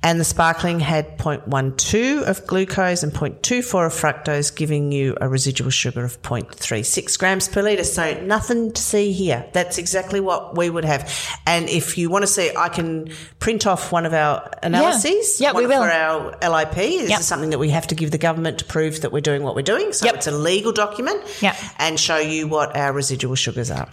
And 0.03 0.21
the 0.21 0.25
sparkling 0.25 0.81
had 0.81 1.17
0.12 1.17 2.29
of 2.29 2.47
glucose 2.47 3.03
and 3.03 3.13
0.24 3.13 3.87
of 3.87 3.93
fructose, 3.93 4.55
giving 4.55 4.93
you 4.93 5.17
a 5.21 5.29
residual 5.29 5.71
sugar 5.71 6.05
of 6.05 6.21
0.36 6.21 7.19
grams 7.19 7.49
per 7.49 7.63
litre. 7.63 7.85
So 7.85 8.21
nothing 8.21 8.73
to 8.73 8.83
see 8.83 9.13
here. 9.13 9.47
That's 9.55 9.79
exactly 9.79 10.21
what 10.21 10.57
we 10.59 10.69
would 10.69 10.85
have. 10.85 11.11
And 11.47 11.69
if 11.71 11.97
you 11.97 12.11
want 12.11 12.23
to 12.25 12.27
see, 12.27 12.51
I 12.55 12.69
can 12.69 13.11
print 13.39 13.67
off 13.67 13.93
one 13.93 14.05
of 14.05 14.13
our 14.13 14.51
analyses. 14.63 15.41
Yeah, 15.41 15.53
we 15.53 15.67
one 15.67 15.79
will. 15.79 15.94
Our 15.95 16.37
LIP. 16.43 16.75
This 16.75 17.11
Yep. 17.11 17.21
is 17.21 17.27
something 17.27 17.51
that 17.51 17.59
we 17.59 17.71
have 17.71 17.87
to 17.87 17.95
give 17.95 18.11
the 18.11 18.19
government 18.19 18.59
to 18.59 18.65
prove 18.65 19.01
that 19.03 19.13
we're 19.13 19.21
doing 19.21 19.43
what 19.43 19.55
we're 19.55 19.63
doing. 19.63 19.93
So 19.93 20.07
Yep. 20.07 20.15
it's 20.17 20.27
a 20.27 20.33
legal 20.33 20.73
document. 20.73 21.23
Yep. 21.41 21.57
And 21.79 21.99
show 21.99 22.19
you 22.19 22.49
what 22.49 22.77
our 22.77 22.93
residual 22.93 23.35
sugars 23.37 23.71
are. 23.71 23.89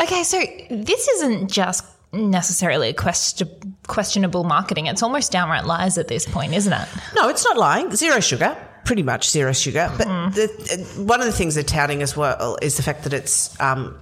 Okay, 0.00 0.22
so 0.22 0.38
this 0.70 1.08
isn't 1.08 1.50
just 1.50 1.84
necessarily 2.12 2.88
a 2.90 2.94
question, 2.94 3.48
questionable 3.86 4.44
marketing. 4.44 4.86
It's 4.86 5.02
almost 5.02 5.32
downright 5.32 5.64
lies 5.66 5.98
at 5.98 6.08
this 6.08 6.24
point, 6.26 6.54
isn't 6.54 6.72
it? 6.72 6.88
No, 7.16 7.28
it's 7.28 7.44
not 7.44 7.56
lying. 7.56 7.94
Zero 7.96 8.20
sugar. 8.20 8.56
Pretty 8.84 9.02
much 9.02 9.28
zero 9.28 9.52
sugar. 9.52 9.90
But 9.98 10.06
Mm-hmm. 10.06 10.34
the, 10.34 11.02
one 11.04 11.20
of 11.20 11.26
the 11.26 11.32
things 11.32 11.54
they're 11.54 11.64
touting 11.64 12.00
as 12.02 12.16
well 12.16 12.56
is 12.62 12.76
the 12.76 12.82
fact 12.82 13.02
that 13.04 13.12
it's 13.12 13.58
um, 13.60 13.98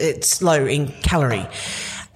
it's 0.00 0.40
low 0.40 0.64
in 0.64 0.88
calorie. 1.02 1.46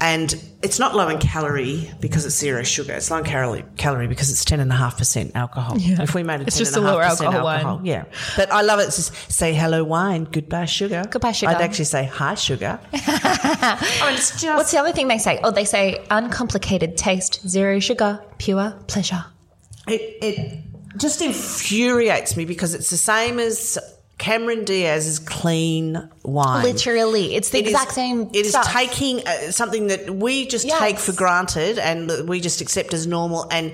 And 0.00 0.32
it's 0.62 0.78
not 0.78 0.94
low 0.94 1.08
in 1.08 1.18
calorie 1.18 1.90
because 2.00 2.24
it's 2.24 2.36
zero 2.36 2.62
sugar. 2.62 2.92
It's 2.92 3.10
low 3.10 3.18
in 3.18 3.24
calorie, 3.24 3.64
calorie 3.76 4.06
because 4.06 4.30
it's 4.30 4.44
10.5% 4.44 5.32
alcohol. 5.34 5.76
Yeah. 5.76 6.02
If 6.02 6.14
we 6.14 6.22
made 6.22 6.40
it 6.40 6.46
It's 6.46 6.56
just 6.56 6.76
a 6.76 6.80
lower 6.80 7.02
10.5% 7.02 7.24
alcohol 7.24 7.44
wine. 7.44 7.84
Yeah. 7.84 8.04
But 8.36 8.52
I 8.52 8.62
love 8.62 8.78
it. 8.78 8.84
It's 8.84 8.96
just 8.96 9.32
say 9.32 9.54
hello 9.54 9.82
wine, 9.82 10.24
goodbye 10.24 10.66
sugar. 10.66 11.04
Goodbye 11.10 11.32
sugar. 11.32 11.50
I'd 11.50 11.60
actually 11.60 11.86
say 11.86 12.04
hi 12.04 12.34
sugar. 12.34 12.78
Oh, 13.40 13.78
I 14.02 14.06
mean, 14.10 14.14
it's 14.18 14.40
just. 14.40 14.56
What's 14.56 14.70
the 14.70 14.78
other 14.78 14.92
thing 14.92 15.08
they 15.08 15.18
say? 15.18 15.40
Oh, 15.42 15.50
they 15.50 15.64
say 15.64 16.04
uncomplicated 16.10 16.96
taste, 16.96 17.46
zero 17.48 17.80
sugar, 17.80 18.20
pure 18.38 18.72
pleasure. 18.86 19.24
It, 19.86 20.00
it 20.22 20.64
just 20.96 21.20
infuriates 21.20 22.36
me 22.36 22.44
because 22.44 22.74
it's 22.74 22.90
the 22.90 22.96
same 22.96 23.38
as 23.38 23.78
Cameron 24.18 24.64
Diaz's 24.64 25.18
clean 25.20 26.08
wine. 26.24 26.64
Literally, 26.64 27.34
it's 27.36 27.50
the 27.50 27.58
It 27.58 27.66
is- 27.66 27.72
exact 27.72 27.92
same. 27.92 28.28
It 28.32 28.46
is 28.46 28.50
stuff. 28.50 28.70
taking 28.72 29.26
uh, 29.26 29.50
something 29.52 29.86
that 29.88 30.10
we 30.10 30.46
just 30.46 30.66
Yes. 30.66 30.78
take 30.80 30.98
for 30.98 31.12
granted 31.12 31.78
and 31.78 32.28
we 32.28 32.40
just 32.40 32.60
accept 32.60 32.92
as 32.94 33.06
normal 33.06 33.46
and 33.50 33.72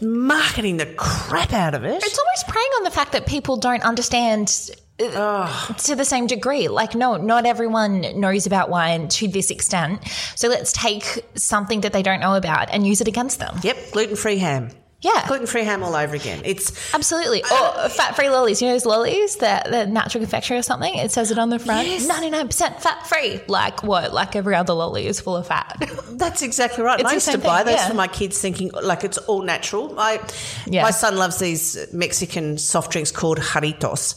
marketing 0.00 0.78
the 0.78 0.86
crap 0.86 1.52
out 1.52 1.74
of 1.74 1.84
it. 1.84 2.02
It's 2.02 2.18
almost 2.18 2.48
preying 2.48 2.70
on 2.78 2.82
the 2.84 2.90
fact 2.90 3.12
that 3.12 3.26
people 3.26 3.56
don't 3.56 3.82
understand 3.84 4.70
uh, 5.00 5.74
to 5.74 5.94
the 5.94 6.04
same 6.04 6.26
degree. 6.26 6.68
Like, 6.68 6.94
no, 6.94 7.16
not 7.16 7.46
everyone 7.46 8.20
knows 8.20 8.46
about 8.46 8.68
wine 8.68 9.08
to 9.08 9.28
this 9.28 9.50
extent. 9.50 10.00
So 10.34 10.48
let's 10.48 10.72
take 10.72 11.24
something 11.34 11.82
that 11.82 11.92
they 11.92 12.02
don't 12.02 12.20
know 12.20 12.34
about 12.34 12.68
and 12.70 12.86
use 12.86 13.00
it 13.00 13.08
against 13.08 13.38
them. 13.38 13.58
yep, 13.62 13.76
gluten 13.92 14.16
free 14.16 14.38
ham. 14.38 14.70
Yeah. 15.02 15.26
Gluten 15.26 15.48
free 15.48 15.64
ham 15.64 15.82
all 15.82 15.96
over 15.96 16.14
again. 16.14 16.42
It's 16.44 16.94
Absolutely. 16.94 17.42
Or 17.42 17.88
fat 17.88 18.14
free 18.14 18.30
lollies. 18.30 18.62
You 18.62 18.68
know 18.68 18.74
those 18.74 18.86
lollies, 18.86 19.36
the, 19.36 19.60
the 19.68 19.86
natural 19.86 20.22
confectionery 20.22 20.60
or 20.60 20.62
something? 20.62 20.94
It 20.94 21.10
says 21.10 21.32
it 21.32 21.38
on 21.38 21.50
the 21.50 21.58
front. 21.58 21.88
Yes. 21.88 22.06
99% 22.08 22.80
fat 22.80 23.06
free. 23.08 23.40
Like 23.48 23.82
what? 23.82 24.12
Like 24.12 24.36
every 24.36 24.54
other 24.54 24.72
lolly 24.74 25.06
is 25.08 25.20
full 25.20 25.36
of 25.36 25.48
fat. 25.48 25.76
That's 26.10 26.42
exactly 26.42 26.84
right. 26.84 27.00
It's 27.00 27.10
I 27.10 27.14
used 27.14 27.30
to 27.32 27.38
buy 27.38 27.64
thing, 27.64 27.72
those 27.72 27.82
yeah. 27.82 27.88
for 27.88 27.94
my 27.94 28.06
kids, 28.06 28.40
thinking 28.40 28.70
like 28.80 29.02
it's 29.02 29.18
all 29.18 29.42
natural. 29.42 29.92
My 29.92 30.20
Yeah. 30.66 30.82
my 30.82 30.92
son 30.92 31.16
loves 31.16 31.38
these 31.40 31.92
Mexican 31.92 32.56
soft 32.56 32.92
drinks 32.92 33.10
called 33.10 33.38
Jarritos, 33.38 34.14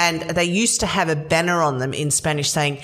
and 0.00 0.22
they 0.22 0.44
used 0.44 0.80
to 0.80 0.86
have 0.86 1.10
a 1.10 1.16
banner 1.16 1.60
on 1.60 1.76
them 1.78 1.92
in 1.92 2.10
Spanish 2.10 2.50
saying 2.50 2.78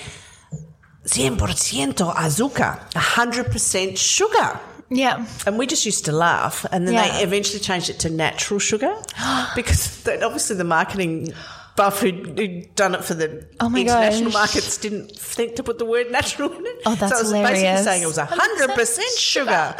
"100% 1.07 1.95
azúcar," 2.13 2.79
hundred 2.95 3.51
percent 3.51 3.97
sugar. 3.97 4.59
Yeah. 4.89 5.25
And 5.45 5.57
we 5.57 5.67
just 5.67 5.85
used 5.85 6.05
to 6.05 6.11
laugh, 6.11 6.65
and 6.71 6.87
then 6.87 6.93
Yeah. 6.95 7.17
they 7.17 7.23
eventually 7.23 7.59
changed 7.59 7.89
it 7.89 7.99
to 7.99 8.09
natural 8.09 8.59
sugar 8.59 8.93
because 9.55 10.07
obviously 10.07 10.55
the 10.55 10.63
marketing 10.63 11.33
buff 11.75 12.01
who'd, 12.01 12.37
who'd 12.37 12.75
done 12.75 12.93
it 12.95 13.05
for 13.05 13.13
the 13.13 13.45
Oh 13.61 13.73
international 13.73 14.31
gosh. 14.31 14.33
markets 14.33 14.77
didn't 14.77 15.15
think 15.15 15.55
to 15.55 15.63
put 15.63 15.77
the 15.79 15.85
word 15.85 16.11
natural 16.11 16.51
in 16.51 16.65
it. 16.65 16.81
Oh, 16.85 16.95
that's 16.95 17.13
so 17.13 17.19
it 17.19 17.21
was 17.21 17.31
hilarious. 17.31 17.61
basically 17.61 17.83
saying 17.83 18.03
it 18.03 18.07
was 18.07 18.17
100% 18.17 18.99
sugar. 19.17 19.75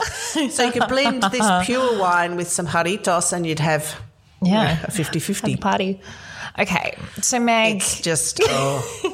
so 0.51 0.63
you 0.63 0.71
could 0.71 0.87
blend 0.87 1.23
this 1.23 1.45
pure 1.65 1.99
wine 1.99 2.37
with 2.37 2.49
some 2.49 2.67
jarritos 2.67 3.33
and 3.33 3.45
you'd 3.45 3.59
have 3.59 3.99
you 4.41 4.51
Yeah. 4.51 4.75
know, 4.75 4.79
a 4.83 4.91
50-50. 4.91 5.59
Party. 5.59 5.99
Okay. 6.58 6.98
So, 7.22 7.39
Meg. 7.39 7.77
It's 7.77 8.01
just, 8.01 8.39
oh. 8.44 9.10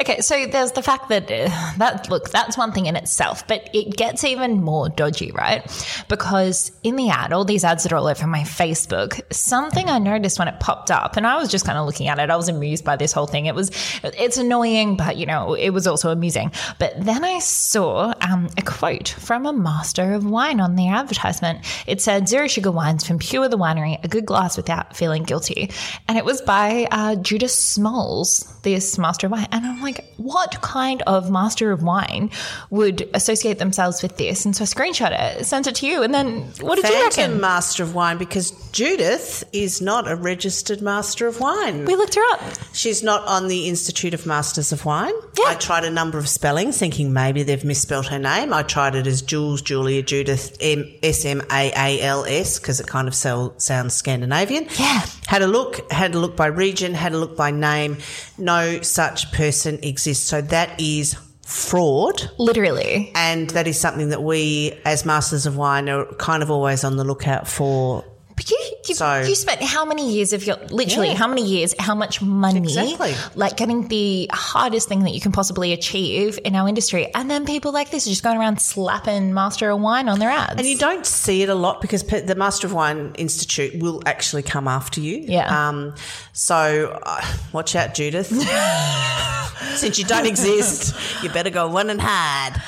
Okay, 0.00 0.20
so 0.20 0.46
there's 0.46 0.72
the 0.72 0.82
fact 0.82 1.10
that 1.10 1.30
uh, 1.30 1.48
that 1.78 2.08
look 2.08 2.30
that's 2.30 2.56
one 2.56 2.72
thing 2.72 2.86
in 2.86 2.96
itself, 2.96 3.46
but 3.46 3.68
it 3.74 3.96
gets 3.96 4.24
even 4.24 4.62
more 4.62 4.88
dodgy, 4.88 5.30
right? 5.32 5.62
Because 6.08 6.72
in 6.82 6.96
the 6.96 7.10
ad, 7.10 7.32
all 7.32 7.44
these 7.44 7.62
ads 7.62 7.82
that 7.82 7.92
are 7.92 7.96
all 7.96 8.08
over 8.08 8.26
my 8.26 8.40
Facebook, 8.40 9.20
something 9.32 9.88
I 9.88 9.98
noticed 9.98 10.38
when 10.38 10.48
it 10.48 10.58
popped 10.60 10.90
up, 10.90 11.16
and 11.16 11.26
I 11.26 11.36
was 11.36 11.50
just 11.50 11.66
kind 11.66 11.78
of 11.78 11.86
looking 11.86 12.08
at 12.08 12.18
it, 12.18 12.30
I 12.30 12.36
was 12.36 12.48
amused 12.48 12.84
by 12.84 12.96
this 12.96 13.12
whole 13.12 13.26
thing. 13.26 13.46
It 13.46 13.54
was 13.54 13.70
it's 14.02 14.38
annoying, 14.38 14.96
but 14.96 15.16
you 15.16 15.26
know, 15.26 15.54
it 15.54 15.70
was 15.70 15.86
also 15.86 16.10
amusing. 16.10 16.50
But 16.78 16.94
then 17.04 17.24
I 17.24 17.38
saw 17.40 18.14
um, 18.22 18.48
a 18.56 18.62
quote 18.62 19.08
from 19.08 19.46
a 19.46 19.52
master 19.52 20.14
of 20.14 20.24
wine 20.24 20.58
on 20.58 20.76
the 20.76 20.88
advertisement. 20.88 21.60
It 21.86 22.00
said 22.00 22.28
zero 22.28 22.48
sugar 22.48 22.72
wines 22.72 23.06
from 23.06 23.18
Pure 23.18 23.48
the 23.48 23.58
Winery, 23.58 24.02
a 24.02 24.08
good 24.08 24.24
glass 24.24 24.56
without 24.56 24.96
feeling 24.96 25.24
guilty, 25.24 25.70
and 26.08 26.16
it 26.16 26.24
was 26.24 26.40
by 26.40 26.71
uh, 26.90 27.16
Judith 27.16 27.50
Smaals, 27.50 28.60
this 28.62 28.98
master 28.98 29.26
of 29.26 29.32
wine. 29.32 29.48
And 29.52 29.66
I'm 29.66 29.80
like, 29.82 30.04
what 30.16 30.60
kind 30.62 31.02
of 31.06 31.30
master 31.30 31.72
of 31.72 31.82
wine 31.82 32.30
would 32.70 33.08
associate 33.14 33.58
themselves 33.58 34.02
with 34.02 34.16
this? 34.16 34.44
And 34.44 34.54
so 34.54 34.62
I 34.62 34.66
screenshot 34.66 35.12
it, 35.12 35.44
sent 35.46 35.66
it 35.66 35.74
to 35.76 35.86
you, 35.86 36.02
and 36.02 36.12
then 36.14 36.42
what 36.60 36.76
did 36.76 36.84
you 36.84 36.92
Phantom 36.92 37.22
reckon? 37.22 37.40
Master 37.40 37.82
of 37.82 37.94
Wine 37.94 38.18
because 38.18 38.50
Judith 38.72 39.44
is 39.52 39.80
not 39.80 40.10
a 40.10 40.16
registered 40.16 40.80
Master 40.80 41.26
of 41.26 41.40
Wine. 41.40 41.84
We 41.84 41.94
looked 41.96 42.14
her 42.14 42.32
up. 42.32 42.40
She's 42.72 43.02
not 43.02 43.26
on 43.26 43.48
the 43.48 43.68
Institute 43.68 44.14
of 44.14 44.26
Masters 44.26 44.72
of 44.72 44.84
Wine. 44.84 45.14
Yeah. 45.38 45.46
I 45.48 45.54
tried 45.56 45.84
a 45.84 45.90
number 45.90 46.18
of 46.18 46.28
spellings, 46.28 46.78
thinking 46.78 47.12
maybe 47.12 47.42
they've 47.42 47.64
misspelled 47.64 48.06
her 48.08 48.18
name. 48.18 48.52
I 48.52 48.62
tried 48.62 48.94
it 48.94 49.06
as 49.06 49.22
Jules, 49.22 49.62
Julia, 49.62 50.02
Judith, 50.02 50.56
S 50.60 51.24
M 51.24 51.42
A 51.50 51.72
A 51.76 52.00
L 52.02 52.24
S, 52.24 52.58
because 52.58 52.80
it 52.80 52.86
kind 52.86 53.08
of 53.08 53.14
sounds 53.14 53.94
Scandinavian. 53.94 54.66
Yeah. 54.78 55.04
Had 55.26 55.42
a 55.42 55.46
look, 55.46 55.90
had 55.90 56.14
a 56.14 56.18
look 56.18 56.36
by 56.36 56.46
region, 56.62 56.94
had 56.94 57.12
a 57.12 57.18
look 57.18 57.36
by 57.36 57.50
name. 57.50 57.98
No 58.38 58.80
such 58.82 59.32
person 59.32 59.80
exists. 59.82 60.24
So 60.24 60.40
that 60.40 60.80
is 60.80 61.16
fraud. 61.44 62.30
Literally. 62.38 63.10
And 63.14 63.50
that 63.50 63.66
is 63.66 63.78
something 63.78 64.10
that 64.10 64.22
we, 64.22 64.78
as 64.84 65.04
Masters 65.04 65.44
of 65.44 65.56
Wine, 65.56 65.88
are 65.88 66.06
kind 66.14 66.42
of 66.42 66.50
always 66.50 66.84
on 66.84 66.96
the 66.96 67.04
lookout 67.04 67.48
for. 67.48 68.04
But 68.42 68.50
you, 68.50 68.58
you, 68.88 68.94
So- 68.94 69.20
you 69.20 69.34
spent 69.36 69.62
how 69.62 69.84
many 69.84 70.12
years 70.12 70.32
of 70.32 70.44
your 70.46 70.56
literally 70.70 71.08
Yeah. 71.10 71.14
how 71.16 71.28
many 71.28 71.44
years, 71.44 71.74
how 71.78 71.94
much 71.94 72.20
money, 72.20 72.58
Exactly. 72.58 73.14
like 73.36 73.56
getting 73.56 73.86
the 73.88 74.28
hardest 74.32 74.88
thing 74.88 75.00
that 75.04 75.10
you 75.10 75.20
can 75.20 75.30
possibly 75.32 75.72
achieve 75.72 76.38
in 76.44 76.56
our 76.56 76.68
industry, 76.68 77.08
and 77.14 77.30
then 77.30 77.44
people 77.46 77.72
like 77.72 77.90
this 77.90 78.06
are 78.06 78.10
just 78.10 78.22
going 78.24 78.38
around 78.38 78.60
slapping 78.60 79.32
Master 79.32 79.70
of 79.70 79.80
Wine 79.80 80.08
on 80.08 80.18
their 80.18 80.30
ads. 80.30 80.54
And 80.58 80.66
you 80.66 80.76
don't 80.76 81.06
see 81.06 81.42
it 81.42 81.48
a 81.48 81.54
lot 81.54 81.80
because 81.80 82.02
the 82.02 82.34
Master 82.34 82.66
of 82.66 82.72
Wine 82.72 83.12
Institute 83.16 83.80
will 83.80 84.02
actually 84.06 84.42
come 84.42 84.66
after 84.66 85.00
you. 85.00 85.18
Yeah. 85.18 85.68
Um, 85.68 85.94
so 86.32 86.98
uh, 87.02 87.22
watch 87.52 87.76
out, 87.76 87.94
Judith. 87.94 88.26
Since 89.76 89.98
you 89.98 90.04
don't 90.04 90.26
exist, 90.26 90.94
you 91.22 91.30
better 91.30 91.50
go 91.50 91.68
one 91.68 91.88
and 91.90 92.00
hide. 92.00 92.60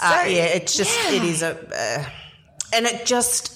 Uh, 0.00 0.24
yeah, 0.28 0.44
it's 0.44 0.76
just, 0.76 0.96
it 1.12 1.22
is 1.22 1.42
a. 1.42 1.56
Uh, 1.58 2.04
and 2.74 2.86
it 2.86 3.06
just 3.06 3.55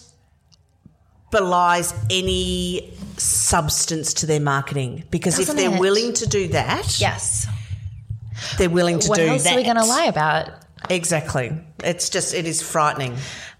belies 1.30 1.94
any 2.10 2.92
substance 3.16 4.14
to 4.14 4.26
their 4.26 4.40
marketing 4.40 5.04
because 5.10 5.36
Doesn't 5.36 5.56
if 5.58 5.62
they're 5.64 5.74
it? 5.76 5.80
willing 5.80 6.12
to 6.14 6.26
do 6.26 6.48
that, 6.48 7.00
yes. 7.00 7.46
they're 8.58 8.70
willing 8.70 8.98
to 9.00 9.08
What 9.08 9.16
do 9.18 9.26
else 9.26 9.44
that. 9.44 9.52
are 9.52 9.56
we 9.56 9.62
going 9.64 9.76
to 9.76 9.84
lie 9.84 10.04
about? 10.06 10.50
Exactly. 10.88 11.52
It's 11.84 12.08
just, 12.08 12.34
it 12.34 12.46
is 12.46 12.62
frightening. 12.62 13.16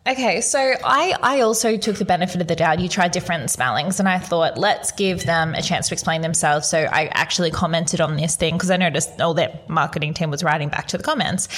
Okay, 0.07 0.41
so 0.41 0.59
I, 0.59 1.15
I 1.23 1.41
also 1.43 1.77
took 1.77 1.97
the 1.97 2.07
benefit 2.07 2.41
of 2.41 2.49
the 2.49 2.57
doubt. 2.57 2.81
You 2.81 2.89
tried 2.89 3.13
different 3.13 3.51
spellings, 3.51 4.01
and 4.01 4.09
I 4.09 4.19
thought, 4.19 4.57
let's 4.57 4.93
give 4.93 5.27
them 5.27 5.55
a 5.55 5.61
chance 5.61 5.89
to 5.89 5.95
explain 5.95 6.23
themselves. 6.23 6.67
So 6.69 6.79
I 6.91 7.07
actually 7.13 7.51
commented 7.51 8.01
on 8.01 8.17
this 8.17 8.35
thing 8.35 8.55
because 8.55 8.71
I 8.71 8.79
noticed 8.79 9.21
all 9.21 9.35
their 9.35 9.61
marketing 9.69 10.15
team 10.15 10.31
was 10.31 10.43
writing 10.43 10.71
back 10.71 10.89
to 10.89 10.97
the 10.97 11.05
comments. 11.05 11.49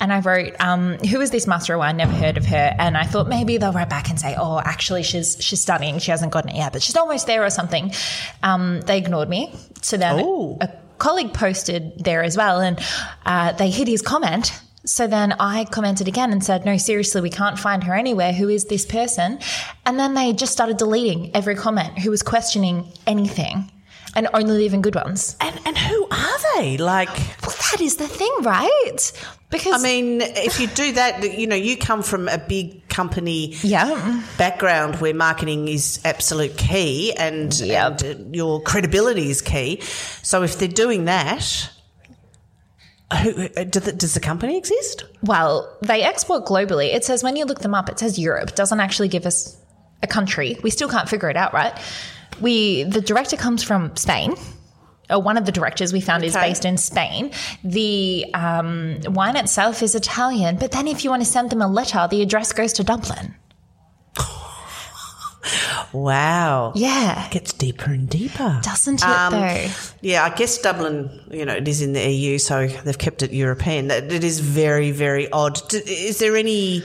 And 0.00 0.12
I 0.12 0.18
wrote, 0.18 0.54
um, 0.60 0.98
Who 0.98 1.20
is 1.20 1.30
this 1.30 1.46
Master 1.46 1.74
of 1.74 1.78
Wine? 1.78 1.96
Never 1.96 2.12
heard 2.12 2.36
of 2.36 2.44
her. 2.46 2.74
And 2.76 2.98
I 2.98 3.04
thought 3.04 3.28
maybe 3.28 3.56
they'll 3.56 3.72
write 3.72 3.88
back 3.90 4.10
and 4.10 4.18
say, 4.18 4.34
Oh, 4.36 4.58
actually, 4.58 5.04
she's 5.04 5.36
she's 5.40 5.60
studying. 5.60 6.00
She 6.00 6.10
hasn't 6.10 6.32
gotten 6.32 6.50
it 6.50 6.56
yet, 6.56 6.72
but 6.72 6.82
she's 6.82 6.96
almost 6.96 7.28
there 7.28 7.44
or 7.44 7.50
something. 7.50 7.92
Um, 8.42 8.80
they 8.80 8.98
ignored 8.98 9.28
me. 9.28 9.54
So 9.80 9.96
then 9.96 10.18
Oh. 10.26 10.58
a 10.60 10.68
colleague 10.98 11.32
posted 11.34 12.02
there 12.02 12.24
as 12.24 12.36
well, 12.36 12.60
and 12.60 12.80
uh, 13.24 13.52
they 13.52 13.70
hid 13.70 13.86
his 13.86 14.02
comment 14.02 14.60
So 14.84 15.06
then 15.06 15.32
I 15.38 15.64
commented 15.64 16.08
again 16.08 16.32
and 16.32 16.44
said, 16.44 16.64
no, 16.64 16.76
seriously, 16.76 17.20
we 17.20 17.30
can't 17.30 17.58
find 17.58 17.84
her 17.84 17.94
anywhere. 17.94 18.32
Who 18.32 18.48
is 18.48 18.64
this 18.64 18.84
person? 18.84 19.38
And 19.86 19.98
then 19.98 20.14
they 20.14 20.32
just 20.32 20.52
started 20.52 20.76
deleting 20.76 21.30
every 21.34 21.54
comment 21.54 21.98
who 22.00 22.10
was 22.10 22.22
questioning 22.22 22.90
anything 23.06 23.70
and 24.14 24.28
only 24.34 24.52
leaving 24.58 24.82
good 24.82 24.94
ones. 24.94 25.36
And 25.40 25.58
and 25.64 25.78
who 25.78 26.06
are 26.10 26.38
they? 26.56 26.76
Like, 26.76 27.08
Well, 27.42 27.54
that 27.72 27.80
is 27.80 27.96
the 27.96 28.08
thing, 28.08 28.30
right? 28.42 29.12
Because 29.50 29.74
I 29.74 29.82
mean, 29.82 30.20
if 30.20 30.60
you 30.60 30.66
do 30.66 30.92
that, 30.92 31.38
you 31.38 31.46
know, 31.46 31.56
you 31.56 31.76
come 31.76 32.02
from 32.02 32.28
a 32.28 32.38
big 32.38 32.88
company 32.88 33.54
yeah, 33.62 34.22
background 34.38 34.96
where 34.96 35.14
marketing 35.14 35.68
is 35.68 36.00
absolute 36.04 36.56
key 36.56 37.12
and, 37.14 37.58
Yep. 37.58 38.00
and 38.02 38.34
your 38.34 38.62
credibility 38.62 39.30
is 39.30 39.42
key. 39.42 39.80
So 40.22 40.42
if 40.42 40.58
they're 40.58 40.68
doing 40.68 41.04
that, 41.04 41.70
who, 43.01 43.01
uh, 43.01 43.01
do 43.01 43.01
the, 43.01 43.01
does 43.70 44.14
the 44.14 44.20
company 44.20 44.56
exist? 44.56 45.04
well, 45.22 45.76
they 45.82 46.02
export 46.02 46.44
globally. 46.44 46.94
It 46.94 47.04
says 47.04 47.22
when 47.22 47.36
you 47.36 47.44
look 47.44 47.60
them 47.60 47.74
up, 47.74 47.88
it 47.88 47.98
says 47.98 48.18
Europe. 48.18 48.50
It 48.50 48.56
doesn't 48.56 48.80
actually 48.80 49.08
give 49.08 49.26
us 49.26 49.56
a 50.02 50.06
country. 50.06 50.58
We 50.62 50.70
still 50.70 50.88
can't 50.88 51.08
figure 51.08 51.30
it 51.30 51.36
out, 51.36 51.52
right? 51.52 51.78
We 52.40 52.84
the 52.84 53.00
director 53.00 53.36
comes 53.36 53.62
from 53.62 53.96
Spain. 53.96 54.34
Or 55.10 55.20
one 55.20 55.36
of 55.36 55.44
the 55.44 55.52
directors 55.52 55.92
we 55.92 56.00
found 56.00 56.24
is 56.24 56.32
based 56.34 56.64
in 56.64 56.78
Spain. 56.78 57.32
The 57.64 58.24
um, 58.32 59.00
wine 59.04 59.36
itself 59.36 59.82
is 59.82 59.94
Italian, 59.94 60.56
but 60.56 60.72
then 60.72 60.88
if 60.88 61.04
you 61.04 61.10
want 61.10 61.22
to 61.22 61.28
send 61.28 61.50
them 61.50 61.60
a 61.60 61.68
letter, 61.68 62.06
the 62.10 62.22
address 62.22 62.52
goes 62.52 62.72
to 62.74 62.84
Dublin. 62.84 63.34
Wow. 65.92 66.72
Yeah, 66.74 67.26
It 67.26 67.32
Gets 67.32 67.52
deeper 67.52 67.90
and 67.90 68.08
deeper. 68.08 68.60
doesn't 68.62 69.02
it 69.02 69.04
Um, 69.06 69.32
though? 69.32 69.66
Yeah, 70.00 70.24
I 70.24 70.30
guess 70.30 70.56
Dublin, 70.58 71.10
you 71.30 71.44
know, 71.44 71.54
it 71.54 71.68
is 71.68 71.82
in 71.82 71.92
the 71.92 72.00
EU, 72.10 72.38
so 72.38 72.66
they've 72.66 72.96
kept 72.98 73.22
it 73.22 73.32
European. 73.32 73.90
It 73.90 74.24
is 74.24 74.40
very, 74.40 74.90
very 74.90 75.30
odd. 75.30 75.60
Is 75.74 76.18
there 76.18 76.36
any 76.36 76.82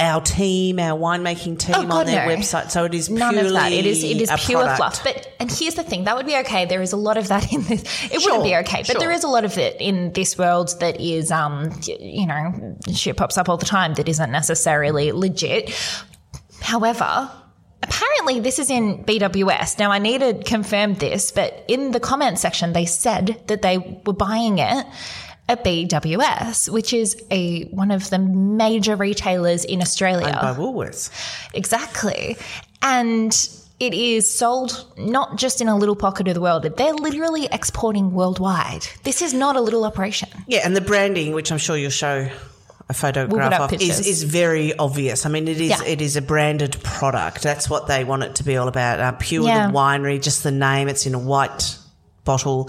our 0.00 0.20
team, 0.20 0.80
our 0.80 0.98
winemaking 0.98 1.56
team 1.58 1.74
Oh, 1.76 1.98
on 1.98 2.06
their 2.06 2.26
no. 2.26 2.34
website? 2.34 2.70
So 2.72 2.84
it 2.84 2.94
is 2.94 3.08
None 3.08 3.32
purely 3.34 3.48
of 3.48 3.54
that. 3.54 3.72
It 3.72 3.86
is 3.86 4.02
it 4.02 4.20
is 4.20 4.30
pure 4.44 4.60
product. 4.62 4.76
fluff. 4.78 5.04
But 5.04 5.32
and 5.38 5.52
here's 5.52 5.74
the 5.74 5.84
thing, 5.84 6.04
that 6.04 6.16
would 6.16 6.26
be 6.26 6.36
okay. 6.38 6.64
There 6.64 6.82
is 6.82 6.92
a 6.92 6.96
lot 6.96 7.16
of 7.16 7.28
that 7.28 7.52
in 7.52 7.62
this. 7.62 7.82
It 8.10 8.20
Sure, 8.20 8.32
wouldn't 8.32 8.44
be 8.44 8.56
okay, 8.56 8.78
but 8.78 8.86
sure. 8.86 9.00
there 9.00 9.12
is 9.12 9.22
a 9.22 9.28
lot 9.28 9.44
of 9.44 9.56
it 9.58 9.76
in 9.80 10.12
this 10.12 10.36
world 10.36 10.74
that 10.80 11.00
is, 11.00 11.30
um, 11.30 11.70
you 11.86 12.26
know, 12.26 12.76
shit 12.92 13.16
pops 13.16 13.38
up 13.38 13.48
all 13.48 13.56
the 13.56 13.66
time 13.66 13.94
that 13.94 14.08
isn't 14.08 14.32
necessarily 14.32 15.12
legit. 15.12 15.70
However. 16.60 17.30
Apparently, 17.84 18.40
this 18.40 18.58
is 18.58 18.70
in 18.70 19.04
BWS. 19.04 19.78
Now, 19.78 19.92
I 19.92 19.98
need 19.98 20.20
to 20.20 20.34
confirm 20.42 20.94
this, 20.94 21.30
but 21.30 21.64
in 21.68 21.90
the 21.92 22.00
comment 22.00 22.38
section, 22.38 22.72
they 22.72 22.86
said 22.86 23.40
that 23.46 23.62
they 23.62 24.00
were 24.06 24.14
buying 24.14 24.58
it 24.58 24.86
at 25.48 25.62
BWS, 25.62 26.70
which 26.70 26.92
is 26.92 27.22
a 27.30 27.64
one 27.64 27.90
of 27.90 28.08
the 28.10 28.18
major 28.18 28.96
retailers 28.96 29.64
in 29.64 29.82
Australia. 29.82 30.38
by 30.40 30.54
Woolworths. 30.54 31.10
Exactly. 31.52 32.36
And 32.80 33.32
it 33.80 33.92
is 33.92 34.30
sold 34.30 34.86
not 34.96 35.36
just 35.36 35.60
in 35.60 35.68
a 35.68 35.76
little 35.76 35.96
pocket 35.96 36.28
of 36.28 36.34
the 36.34 36.40
world, 36.40 36.62
they're 36.62 36.94
literally 36.94 37.48
exporting 37.52 38.12
worldwide. 38.12 38.86
This 39.02 39.20
is 39.20 39.34
not 39.34 39.56
a 39.56 39.60
little 39.60 39.84
operation. 39.84 40.30
Yeah, 40.46 40.60
and 40.64 40.74
the 40.74 40.80
branding, 40.80 41.34
which 41.34 41.52
I'm 41.52 41.58
sure 41.58 41.76
you'll 41.76 41.90
show 41.90 42.30
a 42.88 42.94
photograph 42.94 43.52
up 43.60 43.72
of, 43.72 43.80
is, 43.80 44.06
is 44.06 44.22
very 44.24 44.76
obvious. 44.76 45.24
I 45.24 45.28
mean, 45.30 45.48
it 45.48 45.60
is 45.60 45.70
Yeah. 45.70 45.82
it 45.84 46.00
is 46.02 46.16
a 46.16 46.22
branded 46.22 46.76
product. 46.82 47.42
That's 47.42 47.68
what 47.70 47.86
they 47.86 48.04
want 48.04 48.24
it 48.24 48.34
to 48.36 48.44
be 48.44 48.56
all 48.56 48.68
about. 48.68 49.00
Uh, 49.00 49.12
Pure 49.12 49.46
Yeah. 49.46 49.66
the 49.68 49.72
winery, 49.72 50.22
just 50.22 50.42
the 50.42 50.50
name. 50.52 50.88
It's 50.88 51.06
in 51.06 51.14
a 51.14 51.18
white 51.18 51.78
bottle, 52.24 52.68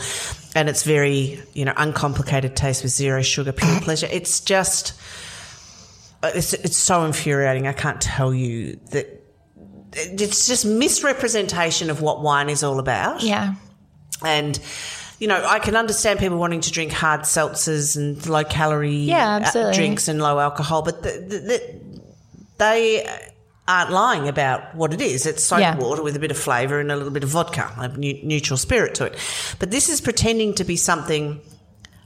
and 0.55 0.69
it's 0.69 0.83
very 0.83 1.41
you 1.53 1.65
know 1.65 1.73
uncomplicated 1.75 2.55
taste 2.55 2.83
with 2.83 2.91
zero 2.91 3.21
sugar, 3.21 3.51
pure 3.51 3.79
pleasure. 3.81 4.07
It's 4.11 4.39
just 4.39 4.93
uh, 6.23 6.31
it's 6.33 6.53
it's 6.53 6.77
so 6.77 7.03
infuriating. 7.05 7.67
I 7.67 7.73
can't 7.73 7.99
tell 8.01 8.33
you 8.33 8.79
that. 8.91 9.21
It's 9.97 10.45
just 10.47 10.65
misrepresentation 10.65 11.89
of 11.89 12.01
what 12.01 12.21
wine 12.21 12.49
is 12.49 12.63
all 12.63 12.79
about. 12.79 13.21
Yeah. 13.23 13.55
And, 14.23 14.59
you 15.19 15.27
know, 15.27 15.43
I 15.45 15.59
can 15.59 15.75
understand 15.75 16.19
people 16.19 16.37
wanting 16.37 16.61
to 16.61 16.71
drink 16.71 16.91
hard 16.91 17.21
seltzers 17.21 17.95
and 17.95 18.25
low 18.27 18.43
calorie 18.43 18.91
Yeah, 18.95 19.51
uh, 19.55 19.73
drinks 19.73 20.07
and 20.07 20.21
low 20.21 20.39
alcohol, 20.39 20.81
but 20.81 21.03
the, 21.03 21.09
the, 21.11 21.39
the, 21.39 21.79
they 22.57 23.07
aren't 23.67 23.91
lying 23.91 24.27
about 24.27 24.75
what 24.75 24.93
it 24.93 25.01
is. 25.01 25.25
It's 25.25 25.43
soda 25.43 25.61
Yeah. 25.61 25.77
water 25.77 26.03
with 26.03 26.15
a 26.15 26.19
bit 26.19 26.31
of 26.31 26.37
flavour 26.37 26.79
and 26.79 26.91
a 26.91 26.95
little 26.95 27.11
bit 27.11 27.23
of 27.23 27.29
vodka, 27.29 27.71
a 27.77 27.87
neutral 27.97 28.57
spirit 28.57 28.95
to 28.95 29.05
it. 29.05 29.17
But 29.59 29.71
this 29.71 29.89
is 29.89 30.01
pretending 30.01 30.53
to 30.55 30.63
be 30.63 30.75
something. 30.75 31.41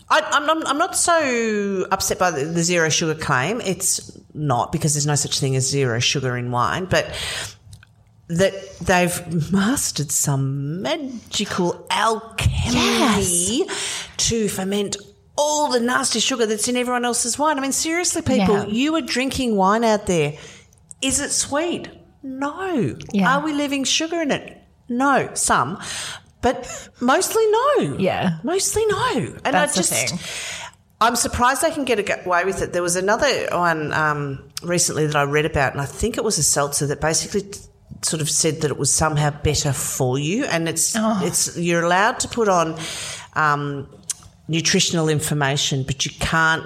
I, 0.09 0.21
I'm, 0.21 0.45
not, 0.45 0.67
I'm 0.67 0.77
not 0.77 0.95
so 0.95 1.85
upset 1.91 2.17
by 2.17 2.31
the, 2.31 2.45
the 2.45 2.63
zero 2.63 2.89
sugar 2.89 3.13
claim. 3.13 3.59
It's 3.61 4.17
not 4.33 4.71
because 4.71 4.93
there's 4.93 5.05
no 5.05 5.15
such 5.15 5.39
thing 5.39 5.55
as 5.55 5.69
zero 5.69 5.99
sugar 5.99 6.37
in 6.37 6.49
wine, 6.51 6.85
but 6.85 7.05
that 8.29 8.53
they've 8.79 9.51
mastered 9.51 10.11
some 10.11 10.81
magical 10.81 11.85
alchemy 11.89 13.65
to 14.17 14.47
ferment 14.47 14.97
all 15.35 15.71
the 15.71 15.79
nasty 15.79 16.19
sugar 16.19 16.45
that's 16.45 16.67
in 16.67 16.75
everyone 16.77 17.05
else's 17.05 17.39
wine. 17.39 17.57
I 17.57 17.61
mean, 17.61 17.71
seriously, 17.71 18.21
people, 18.21 18.55
Yeah. 18.55 18.65
you 18.65 18.95
are 18.95 19.01
drinking 19.01 19.55
wine 19.55 19.83
out 19.83 20.05
there. 20.05 20.33
Is 21.01 21.19
it 21.19 21.31
sweet? 21.31 21.87
No. 22.21 22.95
Yeah. 23.13 23.37
Are 23.37 23.41
we 23.43 23.53
leaving 23.53 23.83
sugar 23.85 24.21
in 24.21 24.31
it? 24.31 24.57
No, 24.89 25.29
some. 25.33 25.79
But 26.41 26.89
mostly 26.99 27.43
no. 27.49 27.95
Yeah. 27.97 28.37
Mostly 28.43 28.85
no. 28.87 29.11
And 29.45 29.53
That's 29.53 29.77
I 29.77 29.81
just. 29.81 30.13
I'm 31.01 31.15
surprised 31.15 31.61
they 31.61 31.71
can 31.71 31.85
get 31.85 32.25
away 32.25 32.43
with 32.43 32.61
it. 32.61 32.73
There 32.73 32.83
was 32.83 32.97
another 32.97 33.47
one 33.51 33.93
um, 33.93 34.43
recently 34.61 35.05
that 35.07 35.15
I 35.15 35.23
read 35.23 35.45
about, 35.45 35.71
and 35.71 35.81
I 35.81 35.85
think 35.85 36.17
it 36.17 36.23
was 36.23 36.37
a 36.37 36.43
seltzer 36.43 36.87
that 36.87 36.99
basically 36.99 37.49
sort 38.01 38.21
of 38.21 38.29
said 38.29 38.61
that 38.61 38.71
it 38.71 38.77
was 38.77 38.91
somehow 38.91 39.29
better 39.29 39.73
for 39.73 40.17
you, 40.19 40.45
and 40.45 40.67
it's 40.69 40.95
Oh. 40.97 41.19
it's 41.23 41.57
you're 41.57 41.83
allowed 41.83 42.19
to 42.21 42.27
put 42.27 42.47
on 42.47 42.77
um, 43.35 43.87
nutritional 44.47 45.09
information, 45.09 45.83
but 45.83 46.05
you 46.05 46.11
can't 46.19 46.65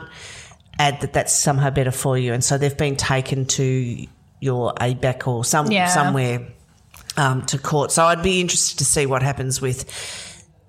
add 0.79 1.01
that 1.01 1.13
that's 1.13 1.33
somehow 1.33 1.69
better 1.69 1.91
for 1.91 2.17
you, 2.17 2.33
and 2.33 2.43
so 2.43 2.57
they've 2.57 2.77
been 2.77 2.95
taken 2.95 3.45
to 3.45 4.05
your 4.39 4.73
ABAC 4.75 5.27
or 5.27 5.43
some 5.45 5.71
Yeah. 5.71 5.87
somewhere 5.87 6.47
um, 7.17 7.43
to 7.45 7.57
court. 7.57 7.91
So 7.91 8.05
I'd 8.05 8.23
be 8.23 8.41
interested 8.41 8.77
to 8.79 8.85
see 8.85 9.05
what 9.05 9.21
happens 9.23 9.61
with 9.61 9.85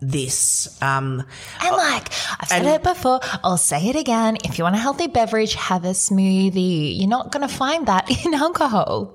this. 0.00 0.68
Um, 0.83 1.24
And 1.61 1.77
like, 1.77 2.09
I've 2.40 2.48
said 2.48 2.66
it 2.66 2.83
before, 2.83 3.20
I'll 3.42 3.57
say 3.57 3.88
it 3.88 3.96
again. 3.96 4.37
If 4.44 4.59
you 4.59 4.64
want 4.64 4.77
a 4.77 4.79
healthy 4.79 5.07
beverage, 5.07 5.55
have 5.55 5.85
a 5.85 5.90
smoothie. 5.92 6.98
You're 6.98 7.09
not 7.09 7.33
going 7.33 7.46
to 7.48 7.55
find 7.55 7.87
that 7.87 8.11
in 8.27 8.35
alcohol. 8.35 9.14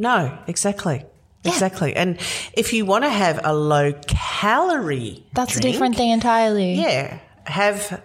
No, 0.00 0.36
exactly. 0.46 1.04
Yeah. 1.42 1.52
Exactly. 1.52 1.94
And 1.94 2.18
if 2.54 2.72
you 2.72 2.86
want 2.86 3.04
to 3.04 3.10
have 3.10 3.38
a 3.44 3.54
low 3.54 3.92
calorie, 4.06 5.26
That's 5.34 5.52
drink, 5.52 5.64
a 5.64 5.72
different 5.72 5.96
thing 5.96 6.10
entirely. 6.10 6.74
Yeah, 6.74 7.18
have 7.44 8.02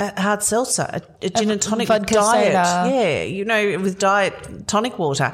a 0.00 0.20
hard 0.20 0.42
seltzer, 0.42 0.88
a, 0.88 1.02
a 1.22 1.30
gin 1.30 1.50
and 1.52 1.62
tonic 1.62 1.88
with 1.88 2.06
diet. 2.06 2.46
soda. 2.46 2.90
Yeah, 2.92 3.22
you 3.22 3.44
know, 3.44 3.78
with 3.78 3.98
diet 3.98 4.66
tonic 4.66 4.98
water. 4.98 5.32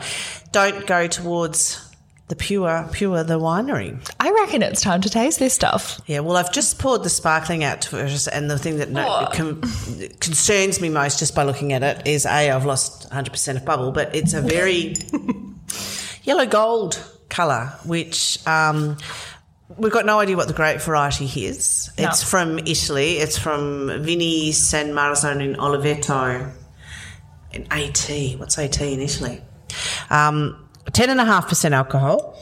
Don't 0.53 0.87
go 0.87 1.07
towards 1.07 1.93
the 2.29 2.37
pure, 2.37 2.89
pure 2.93 3.25
the 3.25 3.39
winery. 3.41 3.99
I 4.21 4.31
reckon 4.31 4.63
it's 4.63 4.83
time 4.83 5.01
to 5.03 5.11
taste 5.11 5.39
this 5.39 5.55
stuff. 5.55 6.01
Yeah, 6.07 6.21
well, 6.21 6.37
I've 6.37 6.53
just 6.53 6.79
poured 6.79 7.05
the 7.05 7.11
sparkling 7.11 7.65
out 7.65 7.83
to 7.83 8.03
us, 8.03 8.29
and 8.29 8.51
the 8.51 8.59
thing 8.59 8.79
that 8.79 8.91
no, 8.91 9.07
oh. 9.07 9.29
com- 9.35 9.61
concerns 10.21 10.79
me 10.79 10.91
most 10.91 11.19
just 11.19 11.35
by 11.35 11.43
looking 11.43 11.73
at 11.73 11.83
it 11.83 12.07
is 12.07 12.27
A, 12.27 12.51
I've 12.51 12.67
lost 12.67 13.11
100% 13.11 13.57
of 13.57 13.65
bubble, 13.65 13.93
but 13.93 14.15
it's 14.15 14.35
a 14.35 14.41
very 14.41 14.95
yellow 16.23 16.47
gold 16.47 17.03
colour, 17.29 17.73
which 17.85 18.39
um, 18.47 18.97
we've 19.77 19.93
got 19.93 20.07
no 20.07 20.21
idea 20.21 20.37
what 20.37 20.49
the 20.49 20.55
grape 20.55 20.81
variety 20.81 21.27
is. 21.47 21.91
No. 21.99 22.09
It's 22.09 22.23
from 22.23 22.59
Italy, 22.61 23.19
it's 23.19 23.39
from 23.39 24.03
Vini 24.03 24.53
San 24.53 24.93
Marzano 24.93 25.43
in 25.43 25.55
Oliveto 25.55 26.53
in 27.53 27.67
AT. 27.71 28.39
What's 28.39 28.59
AT 28.59 28.81
in 28.81 29.01
Italy? 29.01 29.41
Um, 30.11 30.69
10.5% 30.91 31.73
alcohol, 31.73 32.39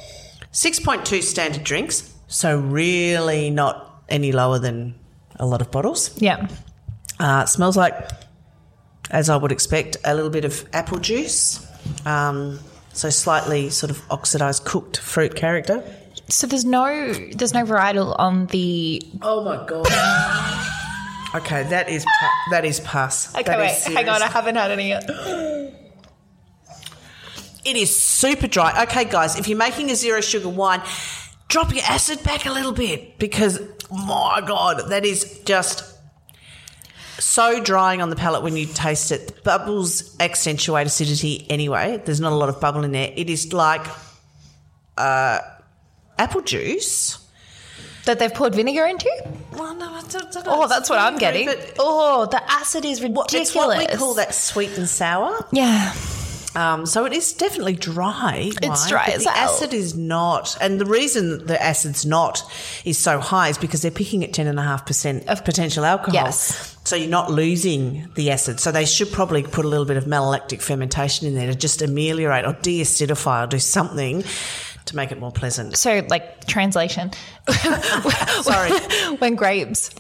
6.2 0.53 1.23
standard 1.23 1.65
drinks, 1.65 2.13
so 2.27 2.59
really 2.59 3.51
not 3.51 4.03
any 4.09 4.33
lower 4.33 4.59
than 4.59 4.95
a 5.37 5.47
lot 5.47 5.61
of 5.61 5.71
bottles. 5.71 6.21
Yeah. 6.21 6.49
Uh, 7.19 7.47
smells 7.47 7.77
like, 7.77 7.95
as 9.11 9.29
I 9.29 9.37
would 9.37 9.53
expect, 9.53 9.97
a 10.05 10.15
little 10.15 10.31
bit 10.31 10.45
of 10.45 10.65
apple 10.73 10.99
juice. 10.99 11.67
Um, 12.07 12.59
so 12.93 13.11
slightly 13.11 13.71
sort 13.71 13.91
of 13.91 14.03
oxidized 14.11 14.65
cooked 14.65 14.97
fruit 14.99 15.35
character. 15.35 15.83
So 16.29 16.47
there's 16.47 16.65
no 16.65 17.13
there's 17.13 17.55
no 17.55 17.65
varietal 17.65 18.15
on 18.19 18.47
the. 18.47 19.03
Oh 19.23 19.45
my 19.45 19.57
god. 19.67 19.87
okay, 21.35 21.65
that 21.65 21.89
is 21.89 22.05
pu- 22.05 22.51
that 22.51 22.65
is 22.65 22.81
pus. 22.81 23.35
Okay, 23.35 23.43
That 23.45 23.59
wait, 23.59 23.95
hang 23.95 24.09
on. 24.09 24.23
I 24.23 24.27
haven't 24.27 24.57
had 24.57 24.71
any 24.71 24.89
yet. 24.89 25.09
It 27.65 27.77
is 27.77 27.99
super 27.99 28.47
dry. 28.47 28.85
Okay, 28.85 29.05
guys, 29.05 29.39
if 29.39 29.47
you're 29.47 29.59
making 29.59 29.91
a 29.91 29.95
zero 29.95 30.21
sugar 30.21 30.49
wine, 30.49 30.83
drop 31.49 31.75
your 31.75 31.85
acid 31.85 32.23
back 32.23 32.47
a 32.47 32.53
little 32.53 32.73
bit 32.73 33.19
because 33.19 33.61
my 33.91 34.43
god, 34.47 34.89
that 34.91 35.05
is 35.05 35.41
just 35.45 35.85
so 37.21 37.63
drying 37.63 38.03
on 38.03 38.11
the 38.11 38.17
palate 38.17 38.43
when 38.43 38.57
you 38.57 38.67
taste 38.67 39.13
it. 39.13 39.45
Bubbles 39.45 40.17
accentuate 40.19 40.87
acidity 40.87 41.47
anyway. 41.49 42.03
There's 42.05 42.21
not 42.21 42.33
a 42.33 42.37
lot 42.37 42.49
of 42.49 42.61
bubble 42.61 42.83
in 42.85 42.93
there. 42.93 43.13
It 43.15 43.31
is 43.31 43.53
like 43.53 43.87
uh, 44.97 45.39
apple 46.19 46.43
juice. 46.43 47.19
That 48.07 48.19
they've 48.19 48.33
poured 48.33 48.55
vinegar 48.55 48.87
into? 48.87 49.11
Well, 49.53 49.75
no, 49.75 49.93
I 49.93 50.01
don't, 50.09 50.33
don't. 50.33 50.45
Oh, 50.49 50.67
that's 50.67 50.89
what 50.89 50.99
I'm 50.99 51.19
getting. 51.19 51.47
but 51.47 51.75
Oh, 51.79 52.25
the 52.27 52.43
acid 52.51 52.87
is 52.87 53.01
what- 53.03 53.31
ridiculous. 53.31 53.49
It's 53.51 53.55
what 53.55 53.79
we 53.79 53.87
call 53.99 54.15
that 54.15 54.35
sweet 54.35 54.77
and 54.79 54.89
sour. 54.89 55.47
Yeah. 55.53 55.93
Um, 56.55 56.85
so 56.85 57.05
it 57.05 57.13
is 57.13 57.33
definitely 57.33 57.75
dry. 57.75 58.51
It's 58.61 58.83
wine, 58.83 58.89
dry 58.89 59.05
as 59.07 59.25
the 59.25 59.31
hell. 59.31 59.55
acid 59.55 59.73
is 59.73 59.97
not, 59.97 60.57
and 60.61 60.81
the 60.81 60.85
reason 60.85 61.47
the 61.47 61.61
acid's 61.63 62.05
not 62.05 62.43
is 62.85 62.99
so 62.99 63.21
high 63.21 63.49
is 63.49 63.59
because 63.59 63.83
they're 63.83 63.91
picking 63.91 64.25
at 64.25 64.33
ten 64.33 64.47
and 64.47 64.59
a 64.59 64.63
half 64.63 64.85
percent 64.85 65.29
of 65.29 65.45
potential 65.45 65.85
alcohol. 65.85 66.15
Yes. 66.15 66.77
So 66.85 66.97
you're 66.97 67.09
not 67.09 67.31
losing 67.31 68.09
the 68.15 68.31
acid. 68.31 68.59
So 68.59 68.73
they 68.73 68.87
should 68.87 69.13
probably 69.13 69.43
put 69.43 69.65
a 69.65 69.69
little 69.69 69.85
bit 69.85 69.97
of 69.97 70.05
malolactic 70.05 70.61
fermentation 70.61 71.27
in 71.29 71.35
there 71.35 71.47
to 71.47 71.55
just 71.55 71.83
ameliorate 71.83 72.45
or 72.45 72.55
de-acidify 72.55 73.45
or 73.45 73.47
do 73.47 73.59
something 73.59 74.25
to 74.87 74.97
make 74.97 75.13
it 75.13 75.21
more 75.21 75.31
pleasant. 75.31 75.77
So, 75.77 76.05
like, 76.09 76.47
translation. 76.47 77.11
Sorry. 78.43 78.71
when 79.19 79.37
grapes 79.37 79.91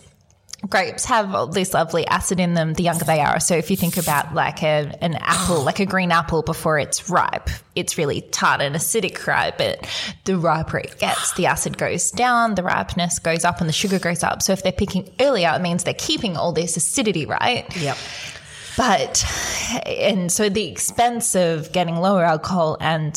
grapes 0.68 1.06
have 1.06 1.34
all 1.34 1.46
this 1.46 1.72
lovely 1.72 2.06
acid 2.06 2.38
in 2.38 2.54
them 2.54 2.74
the 2.74 2.82
younger 2.82 3.04
they 3.04 3.20
are. 3.20 3.40
So 3.40 3.56
if 3.56 3.70
you 3.70 3.76
think 3.76 3.96
about 3.96 4.34
like 4.34 4.62
a, 4.62 4.94
an 5.00 5.14
apple 5.14 5.58
oh. 5.58 5.62
like 5.62 5.80
a 5.80 5.86
green 5.86 6.12
apple 6.12 6.42
before 6.42 6.78
it's 6.78 7.08
ripe 7.08 7.48
it's 7.74 7.96
really 7.96 8.20
tart 8.20 8.60
and 8.60 8.74
acidic 8.74 9.26
right? 9.26 9.56
But 9.56 9.88
the 10.24 10.36
riper 10.36 10.78
it 10.78 10.98
gets 10.98 11.32
the 11.34 11.46
acid 11.46 11.78
goes 11.78 12.10
down 12.10 12.56
the 12.56 12.62
ripeness 12.62 13.18
goes 13.18 13.44
up 13.44 13.60
and 13.60 13.68
the 13.68 13.72
sugar 13.72 13.98
goes 13.98 14.22
up. 14.22 14.42
So 14.42 14.52
if 14.52 14.62
they're 14.62 14.72
picking 14.72 15.10
earlier 15.20 15.52
it 15.54 15.62
means 15.62 15.84
they're 15.84 15.94
keeping 15.94 16.36
all 16.36 16.52
this 16.52 16.76
acidity 16.76 17.24
right? 17.24 17.64
Yep. 17.76 17.96
but 18.76 19.24
and 19.86 20.30
so 20.30 20.50
the 20.50 20.68
expense 20.68 21.34
of 21.34 21.72
getting 21.72 21.96
lower 21.96 22.22
alcohol 22.22 22.76
and 22.80 23.14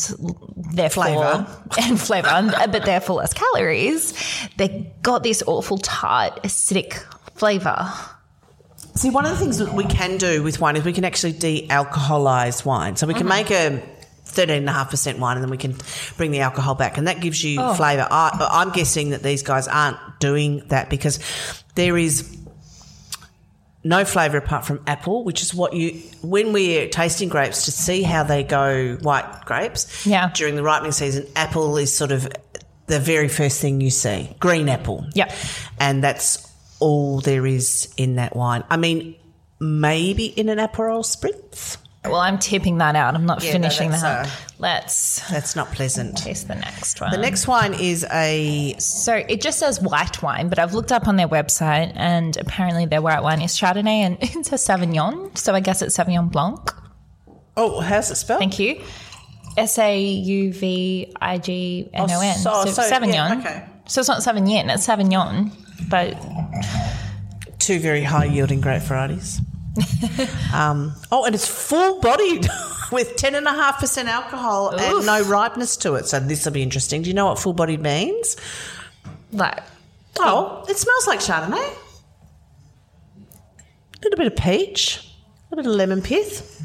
therefore 0.72 1.04
Flavour. 1.04 1.46
and 1.82 2.00
flavor, 2.00 2.52
but 2.70 2.84
therefore 2.86 3.16
less 3.16 3.34
calories, 3.34 4.14
they 4.56 4.92
got 5.02 5.22
this 5.22 5.42
awful 5.46 5.76
tart 5.78 6.42
acidic 6.42 7.04
flavor. 7.34 7.92
See, 8.94 9.10
one 9.10 9.24
of 9.24 9.32
the 9.32 9.36
things 9.38 9.58
that 9.58 9.72
we 9.72 9.84
can 9.84 10.18
do 10.18 10.42
with 10.42 10.60
wine 10.60 10.76
is 10.76 10.84
we 10.84 10.92
can 10.92 11.04
actually 11.04 11.32
de-alcoholize 11.32 12.64
wine. 12.64 12.96
So 12.96 13.06
we 13.06 13.14
can 13.14 13.26
mm-hmm. 13.26 13.28
make 13.28 13.50
a 13.50 13.82
13.5% 14.26 15.18
wine 15.18 15.36
and 15.36 15.44
then 15.44 15.50
we 15.50 15.56
can 15.56 15.76
bring 16.16 16.30
the 16.30 16.40
alcohol 16.40 16.74
back 16.74 16.98
and 16.98 17.06
that 17.06 17.20
gives 17.20 17.42
you 17.42 17.60
oh. 17.60 17.74
flavour. 17.74 18.06
I, 18.10 18.48
I'm 18.50 18.70
guessing 18.70 19.10
that 19.10 19.22
these 19.22 19.42
guys 19.42 19.68
aren't 19.68 19.98
doing 20.20 20.62
that 20.68 20.90
because 20.90 21.18
there 21.74 21.96
is 21.96 22.36
no 23.84 24.04
flavour 24.04 24.38
apart 24.38 24.64
from 24.64 24.80
apple, 24.86 25.24
which 25.24 25.42
is 25.42 25.54
what 25.54 25.74
you, 25.74 26.00
when 26.22 26.52
we're 26.52 26.88
tasting 26.88 27.28
grapes 27.28 27.66
to 27.66 27.70
see 27.72 28.02
how 28.02 28.22
they 28.22 28.42
go 28.42 28.96
white 29.02 29.44
grapes 29.44 30.06
Yeah. 30.06 30.30
during 30.34 30.56
the 30.56 30.62
ripening 30.62 30.92
season, 30.92 31.26
apple 31.36 31.76
is 31.76 31.94
sort 31.94 32.10
of 32.10 32.28
the 32.86 32.98
very 32.98 33.28
first 33.28 33.60
thing 33.60 33.80
you 33.80 33.90
see. 33.90 34.34
Green 34.40 34.68
apple. 34.68 35.06
Yeah. 35.14 35.32
And 35.78 36.02
that's 36.02 36.43
all 36.84 37.20
there 37.20 37.46
is 37.46 37.92
in 37.96 38.16
that 38.16 38.36
wine. 38.36 38.62
I 38.70 38.76
mean, 38.76 39.14
maybe 39.60 40.26
in 40.26 40.48
an 40.48 40.58
Aperol 40.58 41.02
Spritz. 41.04 41.78
Well, 42.04 42.16
I'm 42.16 42.38
tipping 42.38 42.78
that 42.78 42.96
out. 42.96 43.14
I'm 43.14 43.24
not 43.24 43.42
Yeah, 43.42 43.52
finishing 43.52 43.88
that's, 43.90 44.02
that. 44.02 44.26
uh, 44.26 44.30
Let's 44.58 45.26
That's 45.30 45.56
not 45.56 45.72
pleasant. 45.72 46.18
taste 46.18 46.48
the 46.48 46.54
next 46.54 47.00
one. 47.00 47.10
The 47.10 47.16
next 47.16 47.48
wine 47.48 47.72
is 47.72 48.04
a 48.12 48.74
so 48.78 49.14
it 49.14 49.40
just 49.40 49.58
says 49.58 49.80
white 49.80 50.22
wine, 50.22 50.50
but 50.50 50.58
I've 50.58 50.74
looked 50.74 50.92
up 50.92 51.08
on 51.08 51.16
their 51.16 51.28
website 51.28 51.92
and 51.96 52.36
apparently 52.36 52.84
their 52.84 53.00
white 53.00 53.22
wine 53.22 53.40
is 53.40 53.52
Chardonnay 53.58 54.00
and 54.06 54.18
it's 54.20 54.52
a 54.52 54.56
Sauvignon. 54.56 55.36
So 55.38 55.54
I 55.54 55.60
guess 55.60 55.80
it's 55.80 55.96
Sauvignon 55.96 56.30
Blanc. 56.30 56.60
oh, 57.56 57.80
how's 57.80 58.10
it 58.10 58.16
spelled? 58.16 58.40
Thank 58.40 58.58
you. 58.58 58.82
S 59.56 59.78
A 59.78 59.98
U 60.02 60.52
V 60.52 61.14
I 61.22 61.38
G 61.38 61.88
N 61.94 62.10
O 62.10 62.20
N. 62.20 62.36
Oh, 62.46 62.64
So 62.66 62.70
so- 62.70 62.82
Sauvignon. 62.82 63.14
yeah, 63.14 63.38
okay. 63.38 63.64
So 63.86 64.00
it's 64.00 64.08
not 64.08 64.20
Sauvignon, 64.20 64.72
it's 64.74 64.86
Sauvignon. 64.86 65.52
But 65.88 66.14
Two 67.58 67.80
very 67.80 68.02
high 68.02 68.26
yielding 68.26 68.60
grape 68.60 68.82
varieties. 68.82 69.40
um, 70.54 70.94
oh, 71.10 71.24
and 71.24 71.34
it's 71.34 71.48
full 71.48 72.00
bodied 72.00 72.46
with 72.92 73.16
ten 73.16 73.34
and 73.34 73.46
a 73.46 73.52
half 73.52 73.80
percent 73.80 74.08
alcohol 74.08 74.68
and 74.68 75.06
no 75.06 75.22
ripeness 75.24 75.76
to 75.78 75.94
it. 75.94 76.06
So 76.06 76.20
this 76.20 76.44
will 76.44 76.52
be 76.52 76.62
interesting. 76.62 77.02
Do 77.02 77.08
you 77.08 77.14
know 77.14 77.26
what 77.26 77.38
full 77.38 77.54
bodied 77.54 77.80
means? 77.80 78.36
like 79.32 79.62
Oh, 80.18 80.64
it 80.68 80.76
smells 80.76 81.06
like 81.06 81.20
Chardonnay. 81.20 81.76
A 83.16 84.00
little 84.02 84.16
bit 84.16 84.26
of 84.26 84.36
peach, 84.36 84.98
a 85.50 85.56
little 85.56 85.64
bit 85.64 85.70
of 85.70 85.76
lemon 85.76 86.02
pith. 86.02 86.62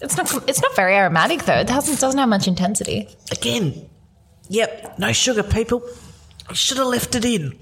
it's 0.00 0.16
not 0.16 0.48
it's 0.48 0.62
not 0.62 0.74
very 0.74 0.94
aromatic 0.94 1.44
though. 1.44 1.58
It 1.58 1.70
hasn't 1.70 2.00
doesn't 2.00 2.18
have 2.18 2.28
much 2.28 2.48
intensity. 2.48 3.08
Again, 3.30 3.88
yep, 4.48 4.98
no 4.98 5.12
sugar, 5.12 5.42
people. 5.42 5.82
Should 6.52 6.78
have 6.78 6.86
left 6.88 7.14
it 7.14 7.24
in. 7.24 7.58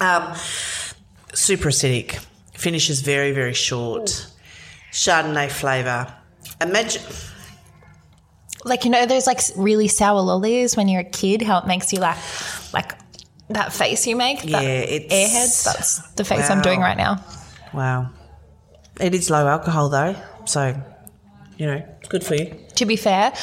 Um, 0.00 0.34
super 1.32 1.68
acidic. 1.68 2.24
Finishes 2.54 3.00
very, 3.00 3.32
very 3.32 3.54
short. 3.54 4.26
Chardonnay 4.92 5.50
flavour. 5.50 6.12
Imagine. 6.60 7.02
Like 8.64 8.84
you 8.84 8.90
know 8.90 9.06
those 9.06 9.26
like 9.26 9.40
really 9.56 9.88
sour 9.88 10.20
lollies 10.20 10.76
when 10.76 10.88
you're 10.88 11.02
a 11.02 11.04
kid, 11.04 11.42
how 11.42 11.58
it 11.58 11.66
makes 11.66 11.92
you 11.92 12.00
like 12.00 12.18
like 12.72 12.92
that 13.50 13.72
face 13.72 14.06
you 14.06 14.16
make. 14.16 14.42
That 14.42 14.48
Yeah, 14.62 14.68
it's- 14.68 15.12
airheads. 15.12 15.64
That's 15.64 15.98
the 16.12 16.24
face 16.24 16.50
I'm 16.50 16.60
doing 16.62 16.80
right 16.80 16.96
now. 16.96 17.24
Wow. 17.72 18.10
It 19.00 19.14
is 19.14 19.30
low 19.30 19.46
alcohol 19.46 19.88
though, 19.88 20.16
so 20.44 20.74
you 21.58 21.66
know, 21.66 21.82
good 22.08 22.24
for 22.24 22.36
you. 22.36 22.54
To 22.76 22.86
be 22.86 22.96
fair, 22.96 23.34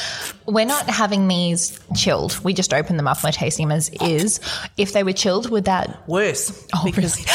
we're 0.46 0.64
not 0.66 0.88
having 0.90 1.28
these 1.28 1.78
chilled. 1.94 2.42
We 2.42 2.52
just 2.54 2.74
open 2.74 2.96
them 2.96 3.06
up 3.06 3.18
and 3.18 3.24
we're 3.24 3.32
tasting 3.32 3.68
them 3.68 3.76
as 3.76 3.90
is. 4.00 4.40
If 4.76 4.92
they 4.94 5.04
were 5.04 5.12
chilled, 5.12 5.48
would 5.50 5.66
that 5.66 6.08
Worse. 6.08 6.66
Oh, 6.74 6.82
because 6.84 7.24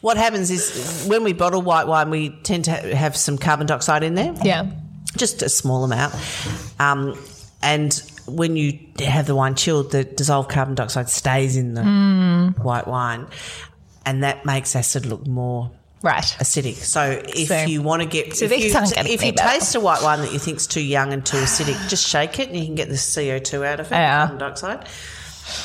what 0.00 0.16
happens 0.16 0.50
is 0.50 1.06
when 1.08 1.24
we 1.24 1.32
bottle 1.32 1.62
white 1.62 1.86
wine, 1.86 2.10
we 2.10 2.30
tend 2.42 2.66
to 2.66 2.72
have 2.72 3.16
some 3.16 3.38
carbon 3.38 3.66
dioxide 3.66 4.02
in 4.02 4.14
there. 4.14 4.34
Yeah. 4.42 4.70
just 5.16 5.42
a 5.42 5.48
small 5.48 5.84
amount. 5.84 6.14
Um, 6.78 7.18
and 7.62 7.94
when 8.26 8.56
you 8.56 8.78
have 8.98 9.26
the 9.26 9.34
wine 9.34 9.54
chilled, 9.54 9.92
the 9.92 10.04
dissolved 10.04 10.50
carbon 10.50 10.74
dioxide 10.74 11.08
stays 11.08 11.56
in 11.56 11.74
the 11.74 11.82
Mm. 11.82 12.58
white 12.62 12.86
wine, 12.86 13.26
and 14.04 14.22
that 14.24 14.44
makes 14.44 14.76
acid 14.76 15.06
look 15.06 15.26
more 15.26 15.70
Right. 16.04 16.36
acidic. 16.38 16.76
So 16.76 17.22
if 17.26 17.48
So- 17.48 17.62
you 17.64 17.80
want 17.80 18.02
to 18.02 18.06
get, 18.08 18.36
So 18.36 18.44
if 18.44 18.50
you, 18.52 18.56
if 19.12 19.24
you 19.24 19.32
taste 19.32 19.74
a 19.74 19.80
white 19.80 20.02
wine 20.02 20.20
that 20.20 20.32
you 20.32 20.38
think's 20.38 20.66
too 20.66 20.82
young 20.82 21.14
and 21.14 21.24
too 21.24 21.38
acidic, 21.38 21.88
just 21.88 22.06
shake 22.06 22.38
it 22.38 22.48
and 22.50 22.58
you 22.58 22.66
can 22.66 22.74
get 22.74 22.90
the 22.90 22.98
CO 22.98 23.38
two 23.38 23.64
out 23.64 23.80
of 23.80 23.86
it, 23.90 23.94
Yeah. 23.94 24.18
carbon 24.18 24.38
dioxide. 24.38 24.86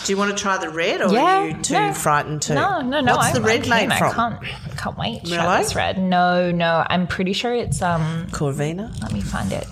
Do 0.06 0.12
you 0.14 0.18
want 0.18 0.36
to 0.36 0.42
try 0.42 0.58
the 0.58 0.70
red, 0.70 1.02
or 1.02 1.14
Yeah. 1.14 1.22
are 1.22 1.48
you 1.48 1.54
too 1.62 1.74
no. 1.74 1.94
frightened 1.94 2.42
to? 2.44 2.54
No, 2.54 2.82
no, 2.82 3.00
no. 3.02 3.16
What's 3.18 3.28
I'm, 3.28 3.34
the 3.34 3.42
red 3.42 3.64
I'm 3.70 3.90
made 3.90 3.98
from? 3.98 4.12
I 4.12 4.14
can't, 4.14 4.78
can't 4.78 4.98
wait 4.98 5.24
to 5.26 5.32
try 5.36 5.44
Merlot? 5.46 5.58
this 5.64 5.76
red. 5.76 5.98
No, 5.98 6.52
no. 6.52 6.86
I'm 6.90 7.06
pretty 7.08 7.34
sure 7.34 7.54
it's 7.54 7.82
um. 7.82 8.28
Corvina. 8.32 8.92
Let 9.02 9.12
me 9.14 9.22
find 9.22 9.52
it. 9.54 9.68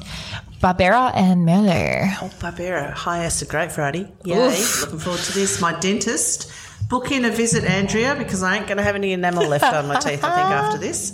Barbera 0.61 1.11
and 1.13 1.45
Merlot. 1.47 2.17
Oh, 2.21 2.29
Barbera, 2.39 2.91
high 2.93 3.23
acid 3.25 3.47
grape 3.49 3.71
variety. 3.71 4.07
Yay. 4.25 4.47
Oof. 4.47 4.81
Looking 4.81 4.99
forward 4.99 5.21
to 5.21 5.33
this. 5.33 5.61
My 5.61 5.73
dentist. 5.79 6.51
Book 6.87 7.11
in 7.11 7.25
a 7.25 7.31
visit, 7.31 7.65
Andrea, 7.65 8.15
because 8.15 8.43
I 8.43 8.55
ain't 8.55 8.67
going 8.67 8.77
to 8.77 8.83
have 8.83 8.95
any 8.95 9.11
enamel 9.11 9.47
left 9.47 9.65
on 9.65 9.87
my 9.87 9.99
teeth, 9.99 10.23
I 10.23 10.35
think, 10.35 10.49
after 10.49 10.77
this. 10.77 11.13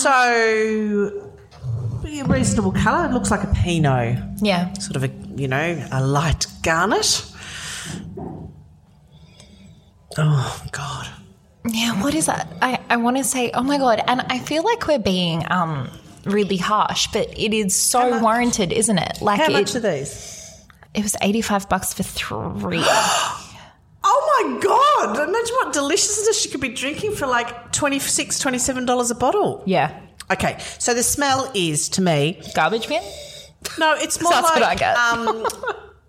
So, 0.00 1.32
a 2.20 2.24
reasonable 2.24 2.72
colour. 2.72 3.08
It 3.08 3.12
looks 3.12 3.30
like 3.30 3.42
a 3.42 3.52
Pinot. 3.54 4.18
Yeah. 4.40 4.72
Sort 4.74 4.96
of 4.96 5.04
a, 5.04 5.10
you 5.34 5.48
know, 5.48 5.88
a 5.90 6.04
light 6.04 6.46
garnet. 6.62 7.24
Oh, 10.18 10.62
God. 10.72 11.08
Yeah, 11.64 12.02
what 12.02 12.14
is 12.14 12.26
that? 12.26 12.48
I, 12.60 12.80
I 12.90 12.96
want 12.96 13.16
to 13.16 13.24
say, 13.24 13.50
oh 13.52 13.62
my 13.62 13.78
God. 13.78 14.02
And 14.06 14.20
I 14.22 14.40
feel 14.40 14.62
like 14.62 14.86
we're 14.86 14.98
being 14.98 15.44
um 15.50 15.88
really 16.24 16.56
harsh, 16.56 17.06
but 17.12 17.32
it 17.38 17.54
is 17.54 17.74
so 17.74 18.10
much? 18.10 18.22
warranted, 18.22 18.72
isn't 18.72 18.98
it? 18.98 19.22
Like 19.22 19.40
How 19.40 19.46
it, 19.46 19.52
much 19.52 19.74
are 19.74 19.80
these? 19.80 20.66
it 20.92 21.02
was 21.02 21.16
85 21.20 21.68
bucks 21.68 21.94
for 21.94 22.02
three. 22.02 22.84
Oh 24.14 24.44
my 24.44 24.60
God. 24.60 25.16
Imagine 25.28 25.54
what 25.56 25.72
deliciousness 25.72 26.40
she 26.40 26.48
could 26.50 26.60
be 26.60 26.68
drinking 26.68 27.12
for 27.12 27.26
like 27.26 27.72
$26, 27.72 28.26
$27 28.40 29.10
a 29.10 29.14
bottle. 29.14 29.62
yeah. 29.66 29.98
Okay, 30.30 30.56
so 30.78 30.94
the 30.94 31.02
smell 31.02 31.50
is 31.54 31.90
to 31.90 32.00
me 32.02 32.40
Garbage 32.54 32.88
bin? 32.88 33.02
no, 33.78 33.94
it's 33.96 34.20
more 34.22 34.32
That's 34.32 34.50
what 34.50 34.62
like 34.62 34.80
I 34.82 34.94
get. 34.94 34.96
um, 34.96 35.46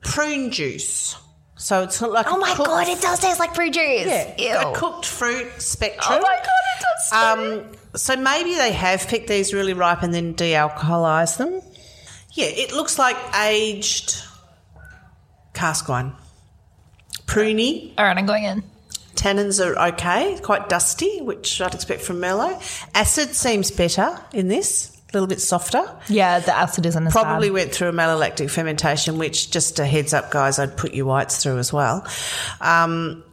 prune 0.01 0.49
juice. 0.51 1.15
So 1.57 1.83
it's 1.83 2.01
like 2.01 2.27
Oh 2.31 2.37
my 2.37 2.53
cooked- 2.53 2.67
God, 2.69 2.87
it 2.87 3.01
does 3.01 3.19
taste 3.19 3.39
like 3.39 3.53
fruit 3.55 3.73
juice. 3.73 4.05
yeah, 4.05 4.61
Ew. 4.63 4.69
a 4.71 4.75
cooked 4.75 5.05
fruit 5.05 5.47
spectrum. 5.61 6.19
Oh 6.19 6.21
my 6.21 6.35
God, 6.35 6.45
it 6.45 6.81
does. 6.81 7.09
so- 7.09 7.63
Um, 7.65 7.71
so 7.95 8.15
maybe 8.15 8.55
they 8.55 8.71
have 8.71 9.07
picked 9.07 9.27
these 9.27 9.53
really 9.53 9.73
ripe 9.73 10.03
and 10.03 10.13
then 10.13 10.33
de-alcoholized 10.33 11.37
them. 11.37 11.61
Yeah, 12.33 12.45
it 12.47 12.71
looks 12.71 12.97
like 12.97 13.17
aged 13.43 14.15
cask 15.53 15.87
wine. 15.89 16.13
Pruny, 17.25 17.93
All 17.97 18.05
right, 18.05 18.17
I'm 18.17 18.25
going 18.25 18.43
in. 18.43 18.63
Tannins 19.15 19.63
are 19.65 19.89
okay, 19.93 20.37
quite 20.41 20.69
dusty, 20.69 21.21
which 21.21 21.61
I'd 21.61 21.73
expect 21.73 22.01
from 22.01 22.17
Merlot. 22.17 22.59
Acid 22.95 23.29
seems 23.35 23.71
better 23.71 24.19
in 24.33 24.47
this, 24.47 24.91
a 25.09 25.13
little 25.13 25.27
bit 25.27 25.39
softer. 25.39 25.83
Yeah, 26.09 26.39
the 26.39 26.55
acid 26.55 26.85
isn't 26.87 27.07
as 27.07 27.13
Probably 27.13 27.49
bad. 27.49 27.53
went 27.53 27.71
through 27.75 27.89
a 27.89 27.93
malolactic 27.93 28.49
fermentation, 28.49 29.17
which 29.19 29.51
just 29.51 29.79
a 29.79 29.85
heads 29.85 30.13
up, 30.13 30.31
guys, 30.31 30.59
I'd 30.59 30.75
put 30.75 30.93
your 30.93 31.05
whites 31.05 31.41
through 31.41 31.59
as 31.59 31.71
well. 31.71 32.05
Um, 32.59 33.23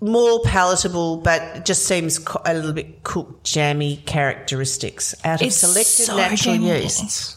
more 0.00 0.40
palatable, 0.44 1.18
but 1.18 1.64
just 1.64 1.86
seems 1.86 2.20
a 2.44 2.52
little 2.52 2.72
bit 2.74 3.02
cooked, 3.02 3.44
jammy 3.44 3.98
characteristics 4.04 5.14
out 5.24 5.40
of 5.40 5.46
It's 5.46 5.56
selected 5.56 6.04
so 6.04 6.16
natural 6.16 6.56
jammy. 6.56 6.82
yeasts. 6.82 7.35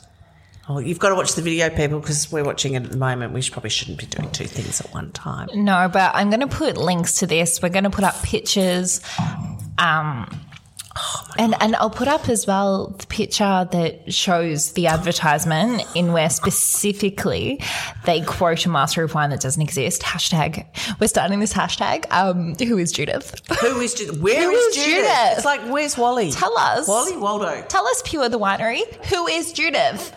Oh, 0.72 0.78
you've 0.78 1.00
got 1.00 1.10
to 1.10 1.16
watch 1.16 1.34
the 1.34 1.42
video, 1.42 1.72
people, 1.72 2.00
because 2.00 2.32
we're 2.32 2.44
watching 2.44 2.76
it 2.76 2.84
at 2.84 2.92
the 2.92 2.98
moment. 2.98 3.34
We 3.34 3.42
probably 3.50 3.72
shouldn't 3.72 3.98
be 3.98 4.06
doing 4.06 4.30
two 4.30 4.46
things 4.46 4.80
at 4.80 4.94
one 4.94 5.12
time. 5.12 5.50
No, 5.56 5.90
but 5.92 6.12
I'm 6.14 6.30
going 6.30 6.42
to 6.42 6.48
put 6.48 6.78
links 6.78 7.16
to 7.18 7.28
this. 7.28 7.60
We're 7.60 7.70
going 7.70 7.86
to 7.86 7.90
put 7.90 8.04
up 8.04 8.22
pictures. 8.22 9.02
Um, 9.80 10.30
and 11.38 11.56
and 11.62 11.76
I'll 11.76 11.90
put 11.90 12.08
up 12.08 12.28
as 12.30 12.46
well 12.48 12.88
the 12.98 13.08
picture 13.08 13.68
that 13.72 14.14
shows 14.14 14.74
the 14.74 14.88
advertisement 14.88 15.84
in 15.96 16.12
where 16.14 16.30
specifically 16.30 17.62
they 18.06 18.22
quote 18.22 18.66
a 18.66 18.70
master 18.70 19.04
of 19.04 19.14
wine 19.14 19.30
that 19.30 19.42
doesn't 19.42 19.62
exist. 19.62 20.02
Hashtag. 20.02 20.66
We're 21.00 21.08
starting 21.08 21.40
this 21.40 21.54
hashtag. 21.54 22.06
Um, 22.12 22.56
who 22.56 22.78
is 22.78 22.92
Judith? 22.92 23.40
Who 23.62 23.80
is 23.80 23.94
Judith? 23.94 24.20
Where 24.20 24.42
Who 24.44 24.52
is 24.52 24.78
is 24.78 24.84
Judith? 24.86 24.96
Judith? 25.04 25.38
It's 25.38 25.46
like, 25.46 25.62
where's 25.62 25.98
Wally? 25.98 26.32
Tell 26.32 26.58
us. 26.58 26.88
Wally 26.88 27.18
Waldo. 27.18 27.64
Tell 27.68 27.86
us, 27.88 28.02
Pure 28.06 28.30
the 28.30 28.40
Winery. 28.40 28.82
Who 29.06 29.28
is 29.28 29.54
Judith? 29.54 30.14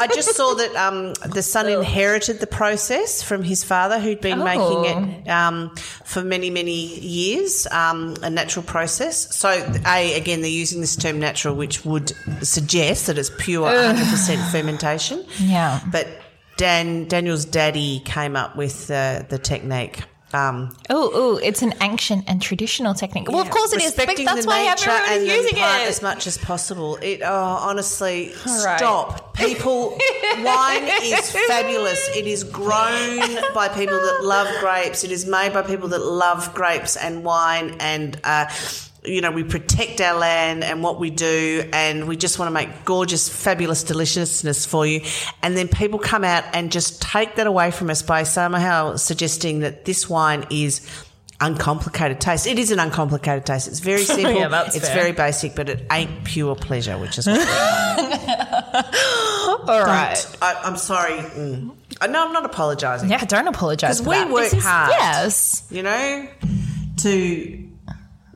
I 0.00 0.06
just 0.14 0.34
saw 0.36 0.54
that 0.54 0.74
um, 0.76 1.14
the 1.32 1.42
son 1.42 1.68
inherited 1.78 2.40
the 2.40 2.46
process 2.46 3.22
from 3.22 3.42
his 3.42 3.64
father, 3.64 3.98
who'd 3.98 4.20
been 4.20 4.40
Oh. 4.40 4.44
making 4.44 4.84
it 5.24 5.28
um, 5.30 5.74
for 6.04 6.22
many, 6.22 6.50
many 6.50 6.98
years, 7.00 7.66
um, 7.70 8.14
a 8.22 8.30
natural 8.30 8.64
process. 8.64 9.34
So, 9.34 9.48
A, 9.86 10.14
again, 10.16 10.42
they're 10.44 10.50
using 10.52 10.82
this 10.82 10.94
term 10.94 11.18
natural, 11.18 11.54
which 11.54 11.86
would 11.86 12.12
suggest 12.42 13.06
that 13.06 13.16
it's 13.16 13.30
pure 13.38 13.66
100% 13.66 14.50
fermentation. 14.52 15.24
Yeah. 15.40 15.80
But 15.90 16.06
Dan 16.58 17.08
Daniel's 17.08 17.46
daddy 17.46 18.00
came 18.04 18.36
up 18.36 18.54
with 18.54 18.88
the, 18.88 19.24
the 19.28 19.38
technique. 19.38 20.02
Um, 20.34 20.76
Oh, 20.90 21.10
oh, 21.14 21.36
it's 21.38 21.62
an 21.62 21.72
ancient 21.80 22.24
and 22.26 22.42
traditional 22.42 22.92
technique. 22.92 23.28
Well, 23.28 23.40
of 23.40 23.48
course 23.50 23.72
it 23.72 23.82
is. 23.82 23.94
But 23.94 24.08
that's 24.16 24.46
why 24.46 24.64
everyone 24.64 25.22
is 25.22 25.28
using 25.28 25.56
it. 25.56 25.62
as 25.62 26.02
much 26.02 26.26
as 26.26 26.36
possible. 26.36 26.96
It 26.96 27.22
oh, 27.24 27.32
honestly, 27.32 28.34
right. 28.44 28.76
stop. 28.76 29.34
People, 29.34 29.90
wine 30.42 30.90
is 31.02 31.30
fabulous. 31.30 32.14
It 32.16 32.26
is 32.26 32.44
grown 32.44 33.20
by 33.54 33.68
people 33.68 33.96
that 33.96 34.20
love 34.24 34.48
grapes. 34.60 35.04
It 35.04 35.12
is 35.12 35.24
made 35.24 35.52
by 35.54 35.62
people 35.62 35.88
that 35.88 36.04
love 36.04 36.52
grapes 36.52 36.96
and 36.96 37.24
wine 37.24 37.76
and. 37.80 38.20
Uh, 38.24 38.46
you 39.04 39.20
know, 39.20 39.30
we 39.30 39.44
protect 39.44 40.00
our 40.00 40.18
land 40.18 40.64
and 40.64 40.82
what 40.82 40.98
we 40.98 41.10
do, 41.10 41.68
and 41.72 42.08
we 42.08 42.16
just 42.16 42.38
want 42.38 42.48
to 42.48 42.52
make 42.54 42.84
gorgeous, 42.84 43.28
fabulous 43.28 43.82
deliciousness 43.84 44.64
for 44.66 44.86
you. 44.86 45.02
And 45.42 45.56
then 45.56 45.68
people 45.68 45.98
come 45.98 46.24
out 46.24 46.44
and 46.54 46.72
just 46.72 47.02
take 47.02 47.36
that 47.36 47.46
away 47.46 47.70
from 47.70 47.90
us 47.90 48.02
by 48.02 48.22
somehow 48.22 48.96
suggesting 48.96 49.60
that 49.60 49.84
this 49.84 50.08
wine 50.08 50.46
is 50.50 50.80
uncomplicated 51.40 52.20
taste. 52.20 52.46
It 52.46 52.58
is 52.58 52.70
an 52.70 52.78
uncomplicated 52.78 53.44
taste. 53.44 53.68
It's 53.68 53.80
very 53.80 54.04
simple. 54.04 54.32
Yeah, 54.32 54.48
that's 54.48 54.74
it's 54.76 54.86
fair. 54.88 54.96
very 54.96 55.12
basic, 55.12 55.54
but 55.54 55.68
it 55.68 55.86
ain't 55.92 56.24
pure 56.24 56.54
pleasure, 56.54 56.96
which 56.96 57.18
is 57.18 57.26
All 59.66 59.82
right. 59.82 60.26
I, 60.42 60.60
I'm 60.64 60.76
sorry. 60.76 61.18
Mm. 61.18 61.70
No, 62.08 62.26
I'm 62.26 62.32
not 62.32 62.44
apologising. 62.44 63.10
Yeah, 63.10 63.24
don't 63.24 63.48
apologize. 63.48 63.98
'Cause 63.98 64.04
for 64.04 64.10
we 64.10 64.16
that. 64.16 64.30
work 64.30 64.52
is- 64.54 64.62
hard. 64.64 64.90
Yes. 64.90 65.64
You 65.70 65.82
know, 65.82 66.28
to 66.98 67.63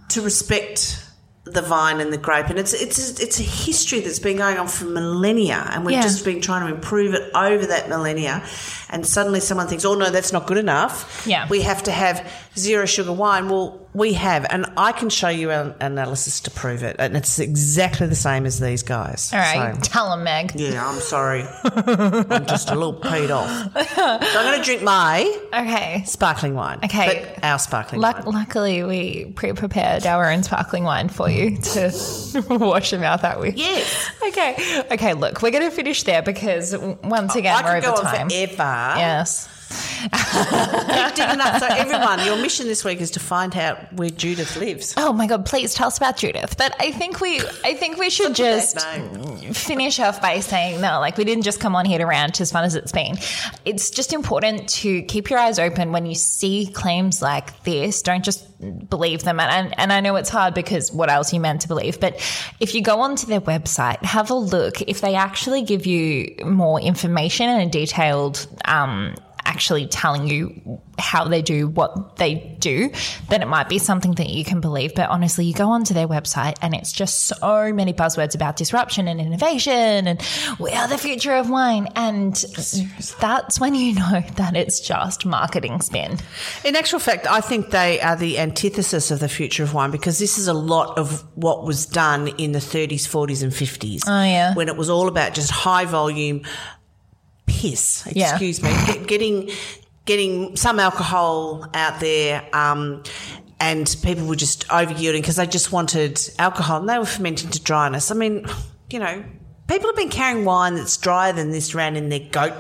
to 0.09 0.23
respect 0.23 1.05
the 1.45 1.63
vine 1.63 1.99
and 2.01 2.13
the 2.13 2.19
grape, 2.19 2.47
and 2.47 2.59
it's 2.59 2.75
it's 2.75 3.19
it's 3.21 3.41
a 3.41 3.43
history 3.43 4.01
that's 4.01 4.19
been 4.19 4.37
going 4.37 4.59
on 4.59 4.69
for 4.69 4.85
millennia, 4.85 5.67
and 5.73 5.83
we've 5.85 5.97
Yeah. 5.97 6.03
just 6.03 6.23
been 6.25 6.43
trying 6.43 6.67
to 6.67 6.75
improve 6.75 7.15
it 7.15 7.31
over 7.35 7.65
that 7.67 7.89
millennia. 7.89 8.43
And 8.91 9.07
suddenly, 9.07 9.41
someone 9.41 9.67
thinks, 9.67 9.85
"Oh 9.87 9.95
no, 9.95 10.11
that's 10.11 10.31
not 10.33 10.47
good 10.47 10.59
enough. 10.59 11.23
Yeah. 11.27 11.47
we 11.49 11.63
have 11.63 11.83
to 11.85 11.91
have 11.91 12.27
zero 12.59 12.85
sugar 12.85 13.13
wine." 13.13 13.49
Well, 13.49 13.81
we 13.99 14.13
have, 14.15 14.47
and 14.49 14.65
I 14.77 14.93
can 14.93 15.11
show 15.11 15.29
you 15.29 15.51
an 15.51 15.75
analysis 15.81 16.41
to 16.43 16.51
prove 16.51 16.83
it, 16.83 16.97
and 16.99 17.17
it's 17.17 17.39
exactly 17.39 18.07
the 18.07 18.15
same 18.15 18.47
as 18.47 18.61
these 18.61 18.83
guys. 18.83 19.31
All 19.33 19.39
right. 19.39 19.75
So- 19.75 19.81
Tell 19.83 20.11
them, 20.11 20.25
Meg. 20.25 20.53
yeah, 20.55 20.87
I'm 20.89 21.01
sorry. 21.01 21.43
I'm 21.65 22.47
just 22.47 22.71
a 22.71 22.75
little 22.75 22.99
peed 23.01 23.31
off. 23.31 23.49
So 23.95 24.03
I'm 24.03 24.45
going 24.47 24.59
to 24.59 24.65
drink 24.65 24.83
my 24.83 25.25
Okay. 25.53 26.03
sparkling 26.07 26.55
wine. 26.55 26.81
Okay. 26.85 27.35
Our 27.43 27.59
sparkling 27.59 28.01
wine. 28.01 28.23
luckily, 28.27 28.83
we 28.85 29.27
pre-prepared 29.33 30.07
our 30.07 30.31
own 30.31 30.43
sparkling 30.43 30.85
wine 30.85 31.09
for 31.09 31.29
you 31.29 31.57
to 31.59 32.45
wash 32.49 32.93
your 32.93 33.01
mouth 33.01 33.25
out 33.25 33.41
with. 33.41 33.57
Yes. 33.57 34.11
Okay. 34.29 34.83
Okay. 34.93 35.15
Look, 35.15 35.43
we're 35.43 35.51
going 35.51 35.69
to 35.69 35.75
finish 35.75 36.05
there 36.05 36.23
because 36.23 36.77
once 36.77 37.35
again 37.35 37.57
I 37.57 37.63
we're 37.65 37.77
over 37.89 38.01
time. 38.03 38.29
forever. 38.31 38.95
Yes. 38.99 39.49
Digging 39.69 41.41
up. 41.41 41.61
So 41.61 41.67
everyone, 41.69 42.25
your 42.25 42.37
mission 42.37 42.67
this 42.67 42.85
week 42.85 43.01
is 43.01 43.11
to 43.13 43.21
find 43.21 43.57
out 43.57 43.93
where 43.93 44.11
Judith 44.11 44.57
lives. 44.57 44.95
Oh 44.97 45.13
my 45.13 45.27
God! 45.27 45.45
Please 45.45 45.75
tell 45.75 45.89
us 45.89 45.97
about 45.97 46.17
Judith. 46.17 46.57
But 46.57 46.75
I 46.81 46.93
think 46.93 47.21
we, 47.21 47.41
I 47.65 47.75
think 47.75 47.99
we 47.99 48.09
should 48.11 48.35
just 48.35 48.81
finish 49.53 49.99
off 50.01 50.23
by 50.23 50.41
saying 50.41 50.81
no. 50.81 51.01
Like 51.01 51.17
we 51.17 51.25
didn't 51.25 51.43
just 51.43 51.61
come 51.61 51.75
on 51.75 51.85
here 51.85 51.99
to 51.99 52.05
rant, 52.05 52.41
as 52.41 52.53
fun 52.53 52.65
as 52.65 52.75
it's 52.75 52.93
been. 52.93 53.17
It's 53.65 53.91
just 53.91 54.13
important 54.13 54.69
to 54.71 55.03
keep 55.03 55.31
your 55.31 55.39
eyes 55.39 55.59
open 55.59 55.93
when 55.93 56.07
you 56.07 56.15
see 56.15 56.67
claims 56.67 57.21
like 57.21 57.63
this. 57.65 58.03
Don't 58.03 58.25
just 58.25 58.45
believe 58.89 59.25
them. 59.25 59.41
And 59.41 59.51
and, 59.51 59.79
and 59.79 59.93
I 59.93 60.01
know 60.01 60.17
it's 60.17 60.31
hard 60.31 60.55
because 60.55 60.93
what 60.93 61.11
else 61.11 61.33
are 61.33 61.37
you 61.37 61.41
meant 61.41 61.63
to 61.63 61.69
believe? 61.69 61.99
But 62.01 62.17
if 62.61 62.75
you 62.75 62.83
go 62.83 63.01
onto 63.01 63.27
their 63.27 63.41
website, 63.41 64.03
have 64.05 64.31
a 64.31 64.35
look. 64.35 64.81
If 64.83 65.01
they 65.01 65.15
actually 65.15 65.63
give 65.63 65.87
you 65.87 66.37
more 66.45 66.81
information 66.81 67.49
and 67.49 67.63
a 67.63 67.71
detailed. 67.71 68.47
Um, 68.65 69.15
actually 69.49 69.87
telling 69.87 70.29
you 70.29 70.81
how 70.99 71.27
they 71.27 71.41
do 71.41 71.69
what 71.69 72.17
they 72.17 72.57
do, 72.59 72.91
then 73.31 73.41
it 73.41 73.49
might 73.49 73.69
be 73.69 73.79
something 73.79 74.13
that 74.13 74.29
you 74.29 74.45
can 74.45 74.61
believe. 74.61 74.95
But 74.95 75.09
honestly, 75.09 75.47
you 75.47 75.55
go 75.55 75.71
onto 75.71 75.95
their 75.95 76.07
website 76.07 76.57
and 76.61 76.75
it's 76.75 76.93
just 76.93 77.27
so 77.27 77.73
many 77.73 77.95
buzzwords 77.95 78.35
about 78.35 78.57
disruption 78.57 79.09
and 79.09 79.21
innovation 79.21 80.07
and 80.07 80.23
we 80.59 80.73
are 80.73 80.87
the 80.87 80.99
future 80.99 81.33
of 81.33 81.49
wine. 81.49 81.89
And 81.97 82.35
that's 83.21 83.59
when 83.59 83.75
you 83.75 83.95
know 83.95 84.21
that 84.37 84.55
it's 84.55 84.81
just 84.81 85.25
marketing 85.25 85.81
spin. 85.81 86.19
In 86.65 86.77
actual 86.77 86.99
fact, 86.99 87.27
I 87.27 87.41
think 87.41 87.71
they 87.71 88.01
are 88.01 88.17
the 88.17 88.39
antithesis 88.39 89.11
of 89.11 89.21
the 89.21 89.29
future 89.29 89.63
of 89.63 89.73
wine 89.73 89.91
because 89.91 90.19
this 90.19 90.37
is 90.37 90.47
a 90.47 90.55
lot 90.55 90.99
of 90.99 91.25
what 91.37 91.65
was 91.65 91.87
done 91.87 92.29
in 92.39 92.53
the 92.53 92.59
30s, 92.59 93.09
40s, 93.09 93.43
and 93.43 93.53
50s. 93.53 94.03
Oh, 94.07 94.23
yeah. 94.23 94.55
When 94.55 94.69
it 94.69 94.77
was 94.77 94.91
all 94.91 95.09
about 95.09 95.33
just 95.33 95.51
high 95.51 95.87
volume 95.87 96.43
piss, 97.59 98.05
Yeah. 98.13 98.31
excuse 98.31 98.63
me, 98.63 98.71
get- 98.87 99.07
getting, 99.07 99.51
getting 100.05 100.57
some 100.57 100.79
alcohol 100.81 101.67
out 101.75 102.01
there. 102.01 102.43
Um, 102.53 103.03
and 103.61 103.95
people 104.03 104.27
were 104.27 104.37
just 104.37 104.71
over 104.73 104.93
yielding 104.93 105.21
because 105.23 105.37
they 105.37 105.47
just 105.47 105.73
wanted 105.73 106.21
alcohol 106.39 106.79
and 106.81 106.89
they 106.89 106.99
were 106.99 107.05
fermenting 107.05 107.51
to 107.51 107.61
dryness. 107.63 108.11
I 108.11 108.15
mean, 108.15 108.47
you 108.91 109.01
know, 109.01 109.25
people 109.67 109.89
have 109.89 109.97
been 109.97 110.09
carrying 110.11 110.45
wine 110.45 110.77
that's 110.77 110.97
drier 110.97 111.33
than 111.33 111.51
this 111.51 111.75
around 111.75 111.97
in 111.97 112.09
their 112.09 112.21
goat 112.21 112.53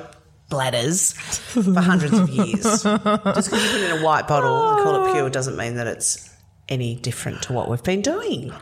bladders 0.50 1.12
for 1.12 1.62
hundreds 1.80 2.18
of 2.18 2.28
years. 2.30 2.62
Just 2.82 2.84
because 2.84 3.52
you 3.52 3.70
put 3.70 3.80
it 3.80 3.90
in 3.92 3.98
a 4.00 4.04
white 4.04 4.26
bottle 4.26 4.70
and 4.70 4.82
call 4.82 5.06
it 5.06 5.12
pure 5.12 5.30
doesn't 5.30 5.56
mean 5.56 5.76
that 5.76 5.86
it's 5.86 6.28
any 6.68 6.96
different 6.96 7.42
to 7.42 7.52
what 7.52 7.70
we've 7.70 7.82
been 7.84 8.02
doing. 8.02 8.52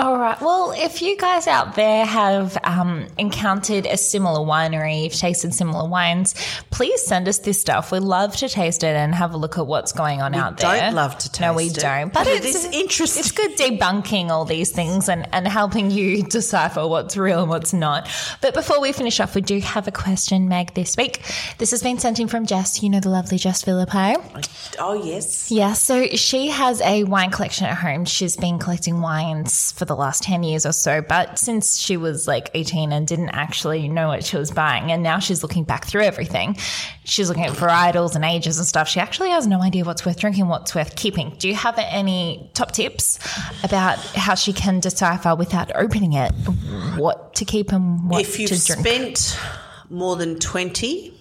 All 0.00 0.18
right. 0.18 0.40
Well, 0.40 0.72
if 0.74 1.02
you 1.02 1.14
guys 1.14 1.46
out 1.46 1.74
there 1.74 2.06
have 2.06 2.56
um, 2.64 3.06
encountered 3.18 3.84
a 3.84 3.98
similar 3.98 4.40
winery, 4.40 5.04
you've 5.04 5.12
tasted 5.12 5.52
similar 5.52 5.86
wines, 5.86 6.34
please 6.70 7.02
send 7.02 7.28
us 7.28 7.40
this 7.40 7.60
stuff. 7.60 7.92
We 7.92 7.98
love 7.98 8.34
to 8.36 8.48
taste 8.48 8.82
it 8.82 8.96
and 8.96 9.14
have 9.14 9.34
a 9.34 9.36
look 9.36 9.58
at 9.58 9.66
what's 9.66 9.92
going 9.92 10.22
on 10.22 10.34
out 10.34 10.56
there. 10.56 10.80
don't 10.80 10.94
love 10.94 11.18
to 11.18 11.30
taste. 11.30 11.40
No, 11.42 11.52
we 11.52 11.66
it, 11.66 11.74
don't. 11.74 12.12
But 12.14 12.24
but 12.24 12.28
it 12.28 12.44
it's 12.46 12.64
interesting. 12.64 13.20
It's 13.20 13.32
good 13.32 13.58
debunking 13.58 14.30
all 14.30 14.46
these 14.46 14.70
things 14.70 15.10
and, 15.10 15.28
and 15.34 15.46
helping 15.46 15.90
you 15.90 16.22
decipher 16.28 16.86
what's 16.86 17.18
real 17.18 17.40
and 17.40 17.50
what's 17.50 17.74
not. 17.74 18.08
But 18.40 18.54
before 18.54 18.80
we 18.80 18.92
finish 18.92 19.20
off, 19.20 19.34
we 19.34 19.42
do 19.42 19.60
have 19.60 19.86
a 19.86 19.92
question, 19.92 20.48
Meg, 20.48 20.72
this 20.72 20.96
week. 20.96 21.22
This 21.58 21.72
has 21.72 21.82
been 21.82 21.98
sent 21.98 22.20
in 22.20 22.28
from 22.28 22.46
Jess. 22.46 22.82
You 22.82 22.88
know 22.88 23.00
the 23.00 23.10
lovely 23.10 23.36
Jess 23.36 23.62
Philippo. 23.62 24.14
Oh, 24.78 24.94
yes. 24.94 25.50
Yeah, 25.50 25.74
so 25.74 26.06
she 26.08 26.48
has 26.48 26.80
a 26.80 27.04
wine 27.04 27.30
collection 27.30 27.66
at 27.66 27.76
home. 27.76 28.06
She's 28.06 28.36
been 28.36 28.58
collecting 28.58 29.02
wines 29.02 29.72
for 29.72 29.89
the 29.94 29.96
last 30.00 30.22
10 30.22 30.42
years 30.42 30.64
or 30.64 30.72
so, 30.72 31.02
but 31.02 31.38
since 31.38 31.76
she 31.78 31.96
was 31.96 32.26
like 32.28 32.50
18 32.54 32.92
and 32.92 33.06
didn't 33.06 33.30
actually 33.30 33.88
know 33.88 34.08
what 34.08 34.24
she 34.24 34.36
was 34.36 34.50
buying, 34.50 34.90
and 34.92 35.02
now 35.02 35.18
she's 35.18 35.42
looking 35.42 35.64
back 35.64 35.84
through 35.86 36.02
everything, 36.02 36.56
she's 37.04 37.28
looking 37.28 37.44
at 37.44 37.52
varietals 37.52 38.14
and 38.14 38.24
ages 38.24 38.58
and 38.58 38.66
stuff. 38.66 38.88
She 38.88 39.00
actually 39.00 39.30
has 39.30 39.46
no 39.46 39.62
idea 39.62 39.84
what's 39.84 40.06
worth 40.06 40.18
drinking, 40.18 40.48
what's 40.48 40.74
worth 40.74 40.96
keeping. 40.96 41.34
Do 41.38 41.48
you 41.48 41.54
have 41.54 41.76
any 41.78 42.50
top 42.54 42.72
tips 42.72 43.18
about 43.64 43.98
how 43.98 44.34
she 44.34 44.52
can 44.52 44.80
decipher 44.80 45.34
without 45.34 45.70
opening 45.74 46.12
it 46.14 46.30
what 46.96 47.34
to 47.34 47.44
keep 47.44 47.72
and 47.72 48.08
what 48.08 48.22
If 48.22 48.38
you've 48.38 48.50
to 48.50 48.64
drink? 48.66 49.16
spent 49.16 49.38
more 49.90 50.16
than 50.16 50.38
20, 50.38 51.14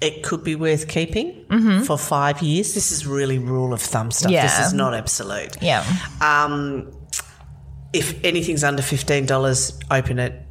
it 0.00 0.22
could 0.22 0.44
be 0.44 0.54
worth 0.54 0.88
keeping 0.88 1.32
Mm-hmm. 1.48 1.84
for 1.84 1.96
five 1.96 2.42
years. 2.42 2.74
This 2.74 2.90
is 2.92 3.06
really 3.06 3.38
rule 3.38 3.72
of 3.72 3.80
thumb 3.80 4.10
stuff. 4.10 4.30
This 4.32 4.58
is 4.58 4.72
not 4.74 4.92
absolute. 4.94 5.62
Yeah. 5.62 5.84
Um, 6.20 6.92
if 7.98 8.24
anything's 8.24 8.64
under 8.64 8.82
fifteen 8.82 9.26
dollars, 9.26 9.78
open 9.90 10.18
it 10.18 10.42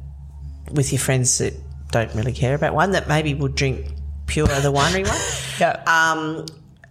with 0.72 0.92
your 0.92 0.98
friends 0.98 1.38
that 1.38 1.54
don't 1.90 2.12
really 2.14 2.32
care 2.32 2.54
about 2.54 2.74
one 2.74 2.90
that 2.92 3.08
maybe 3.08 3.34
would 3.34 3.54
drink 3.54 3.86
pure 4.26 4.46
the 4.46 4.72
winery 4.72 5.06
one. 5.06 5.20
Yeah. 5.58 5.82
Um, 5.86 6.44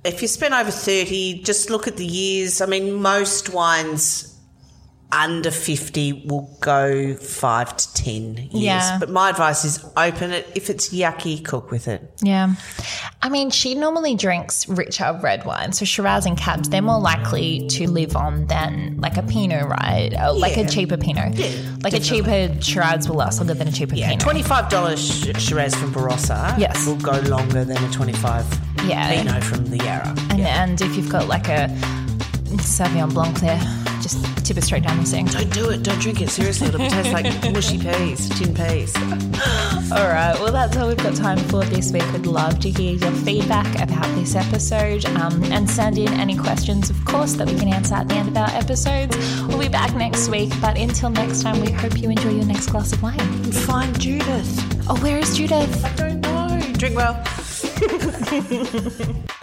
if 0.04 0.24
you 0.24 0.28
spend 0.28 0.56
over 0.56 0.72
thirty, 0.72 1.44
just 1.44 1.70
look 1.70 1.88
at 1.88 1.98
the 1.98 2.06
years. 2.06 2.62
I 2.62 2.66
mean, 2.66 2.94
most 2.94 3.50
wines 3.50 4.35
under 5.16 5.50
fifty 5.50 6.12
will 6.28 6.56
go 6.60 7.16
five 7.16 7.76
to 7.78 7.94
ten 7.94 8.36
years. 8.36 8.52
Yeah. 8.54 8.98
But 9.00 9.10
my 9.10 9.30
advice 9.30 9.64
is 9.64 9.84
open 9.96 10.32
it. 10.32 10.48
If 10.56 10.70
it's 10.70 10.90
yucky, 10.94 11.44
cook 11.44 11.72
with 11.72 11.88
it. 11.88 12.12
Yeah. 12.22 12.54
I 13.22 13.30
mean, 13.30 13.50
she 13.50 13.74
normally 13.76 14.16
drinks 14.16 14.68
richer 14.68 15.18
red 15.24 15.46
wine. 15.46 15.72
So 15.72 15.86
Shiraz 15.86 16.26
and 16.26 16.38
Cabs, 16.38 16.70
they're 16.70 16.82
more 16.82 17.00
likely 17.00 17.68
to 17.70 17.90
live 17.90 18.16
on 18.16 18.48
than 18.48 19.00
like 19.00 19.18
a 19.18 19.24
Pinot, 19.24 19.68
right? 19.68 20.12
Or 20.20 20.34
like 20.34 20.58
a 20.58 20.68
cheaper 20.68 20.98
Pinot. 20.98 21.38
like 21.84 21.94
a 21.94 22.00
cheaper 22.00 22.54
Shiraz 22.62 23.08
will 23.10 23.16
last 23.16 23.40
longer 23.40 23.54
than 23.54 23.68
a 23.70 23.72
cheaper 23.72 23.96
Yeah, 23.96 24.10
Pinot. 24.10 24.22
twenty-five 24.22 24.70
dollars 24.70 25.00
Shiraz 25.38 25.74
from 25.76 25.94
Barossa. 25.94 26.58
Yes. 26.60 26.86
will 26.86 26.98
go 26.98 27.20
longer 27.22 27.64
than 27.64 27.84
a 27.84 27.92
twenty-five 27.92 28.46
Yeah. 28.86 29.10
Pinot 29.16 29.44
from 29.44 29.66
the 29.68 29.78
Yarra. 29.78 30.10
and, 30.32 30.42
and 30.42 30.82
if 30.82 30.96
you've 30.96 31.10
got 31.10 31.28
like 31.28 31.48
a 31.48 31.68
Sauvignon 32.58 33.14
Blanc 33.14 33.40
there, 33.40 33.60
just 34.06 34.46
tip 34.46 34.56
it 34.56 34.64
straight 34.64 34.84
down 34.84 35.00
the 35.00 35.06
sink. 35.06 35.32
Don't 35.32 35.52
do 35.52 35.70
it. 35.72 35.82
Don't 35.82 36.00
drink 36.00 36.22
it. 36.22 36.30
Seriously, 36.30 36.68
it'll 36.68 36.88
taste 36.90 37.12
like 37.12 37.26
mushy 37.52 37.80
peas, 37.80 38.30
tin 38.38 38.54
peas. 38.54 38.96
All 39.92 40.08
right, 40.08 40.36
well, 40.40 40.52
that's 40.52 40.78
all 40.78 40.88
we've 40.88 40.98
got 40.98 41.16
time 41.16 41.40
for 41.50 41.64
this 41.66 41.92
week. 41.92 42.04
We'd 42.14 42.28
love 42.28 42.60
to 42.60 42.70
hear 42.70 42.94
your 42.94 43.12
feedback 43.12 43.68
about 43.82 44.06
this 44.16 44.36
episode 44.36 45.06
um, 45.18 45.44
and 45.46 45.68
send 45.68 45.98
in 45.98 46.14
any 46.14 46.38
questions, 46.38 46.92
of 46.92 47.04
course, 47.06 47.34
that 47.34 47.48
we 47.48 47.58
can 47.58 47.68
answer 47.68 47.96
at 47.96 48.08
the 48.08 48.14
end 48.14 48.30
of 48.30 48.38
our 48.38 48.50
episodes. 48.50 49.18
We'll 49.48 49.60
be 49.60 49.70
back 49.70 49.96
next 49.96 50.30
week, 50.30 50.54
but 50.62 50.78
until 50.78 51.10
next 51.10 51.42
time, 51.42 51.60
we 51.62 51.72
hope 51.72 51.98
you 51.98 52.12
enjoy 52.12 52.30
your 52.30 52.46
next 52.46 52.68
glass 52.68 52.94
of 52.94 53.02
wine. 53.02 53.18
Find 53.52 54.00
Judith. 54.00 54.88
Oh, 54.88 55.02
where 55.02 55.18
is 55.18 55.36
Judith? 55.36 55.84
I 55.84 55.96
don't 55.96 56.22
know. 56.22 56.62
Drink 56.78 56.96
well. 56.96 57.24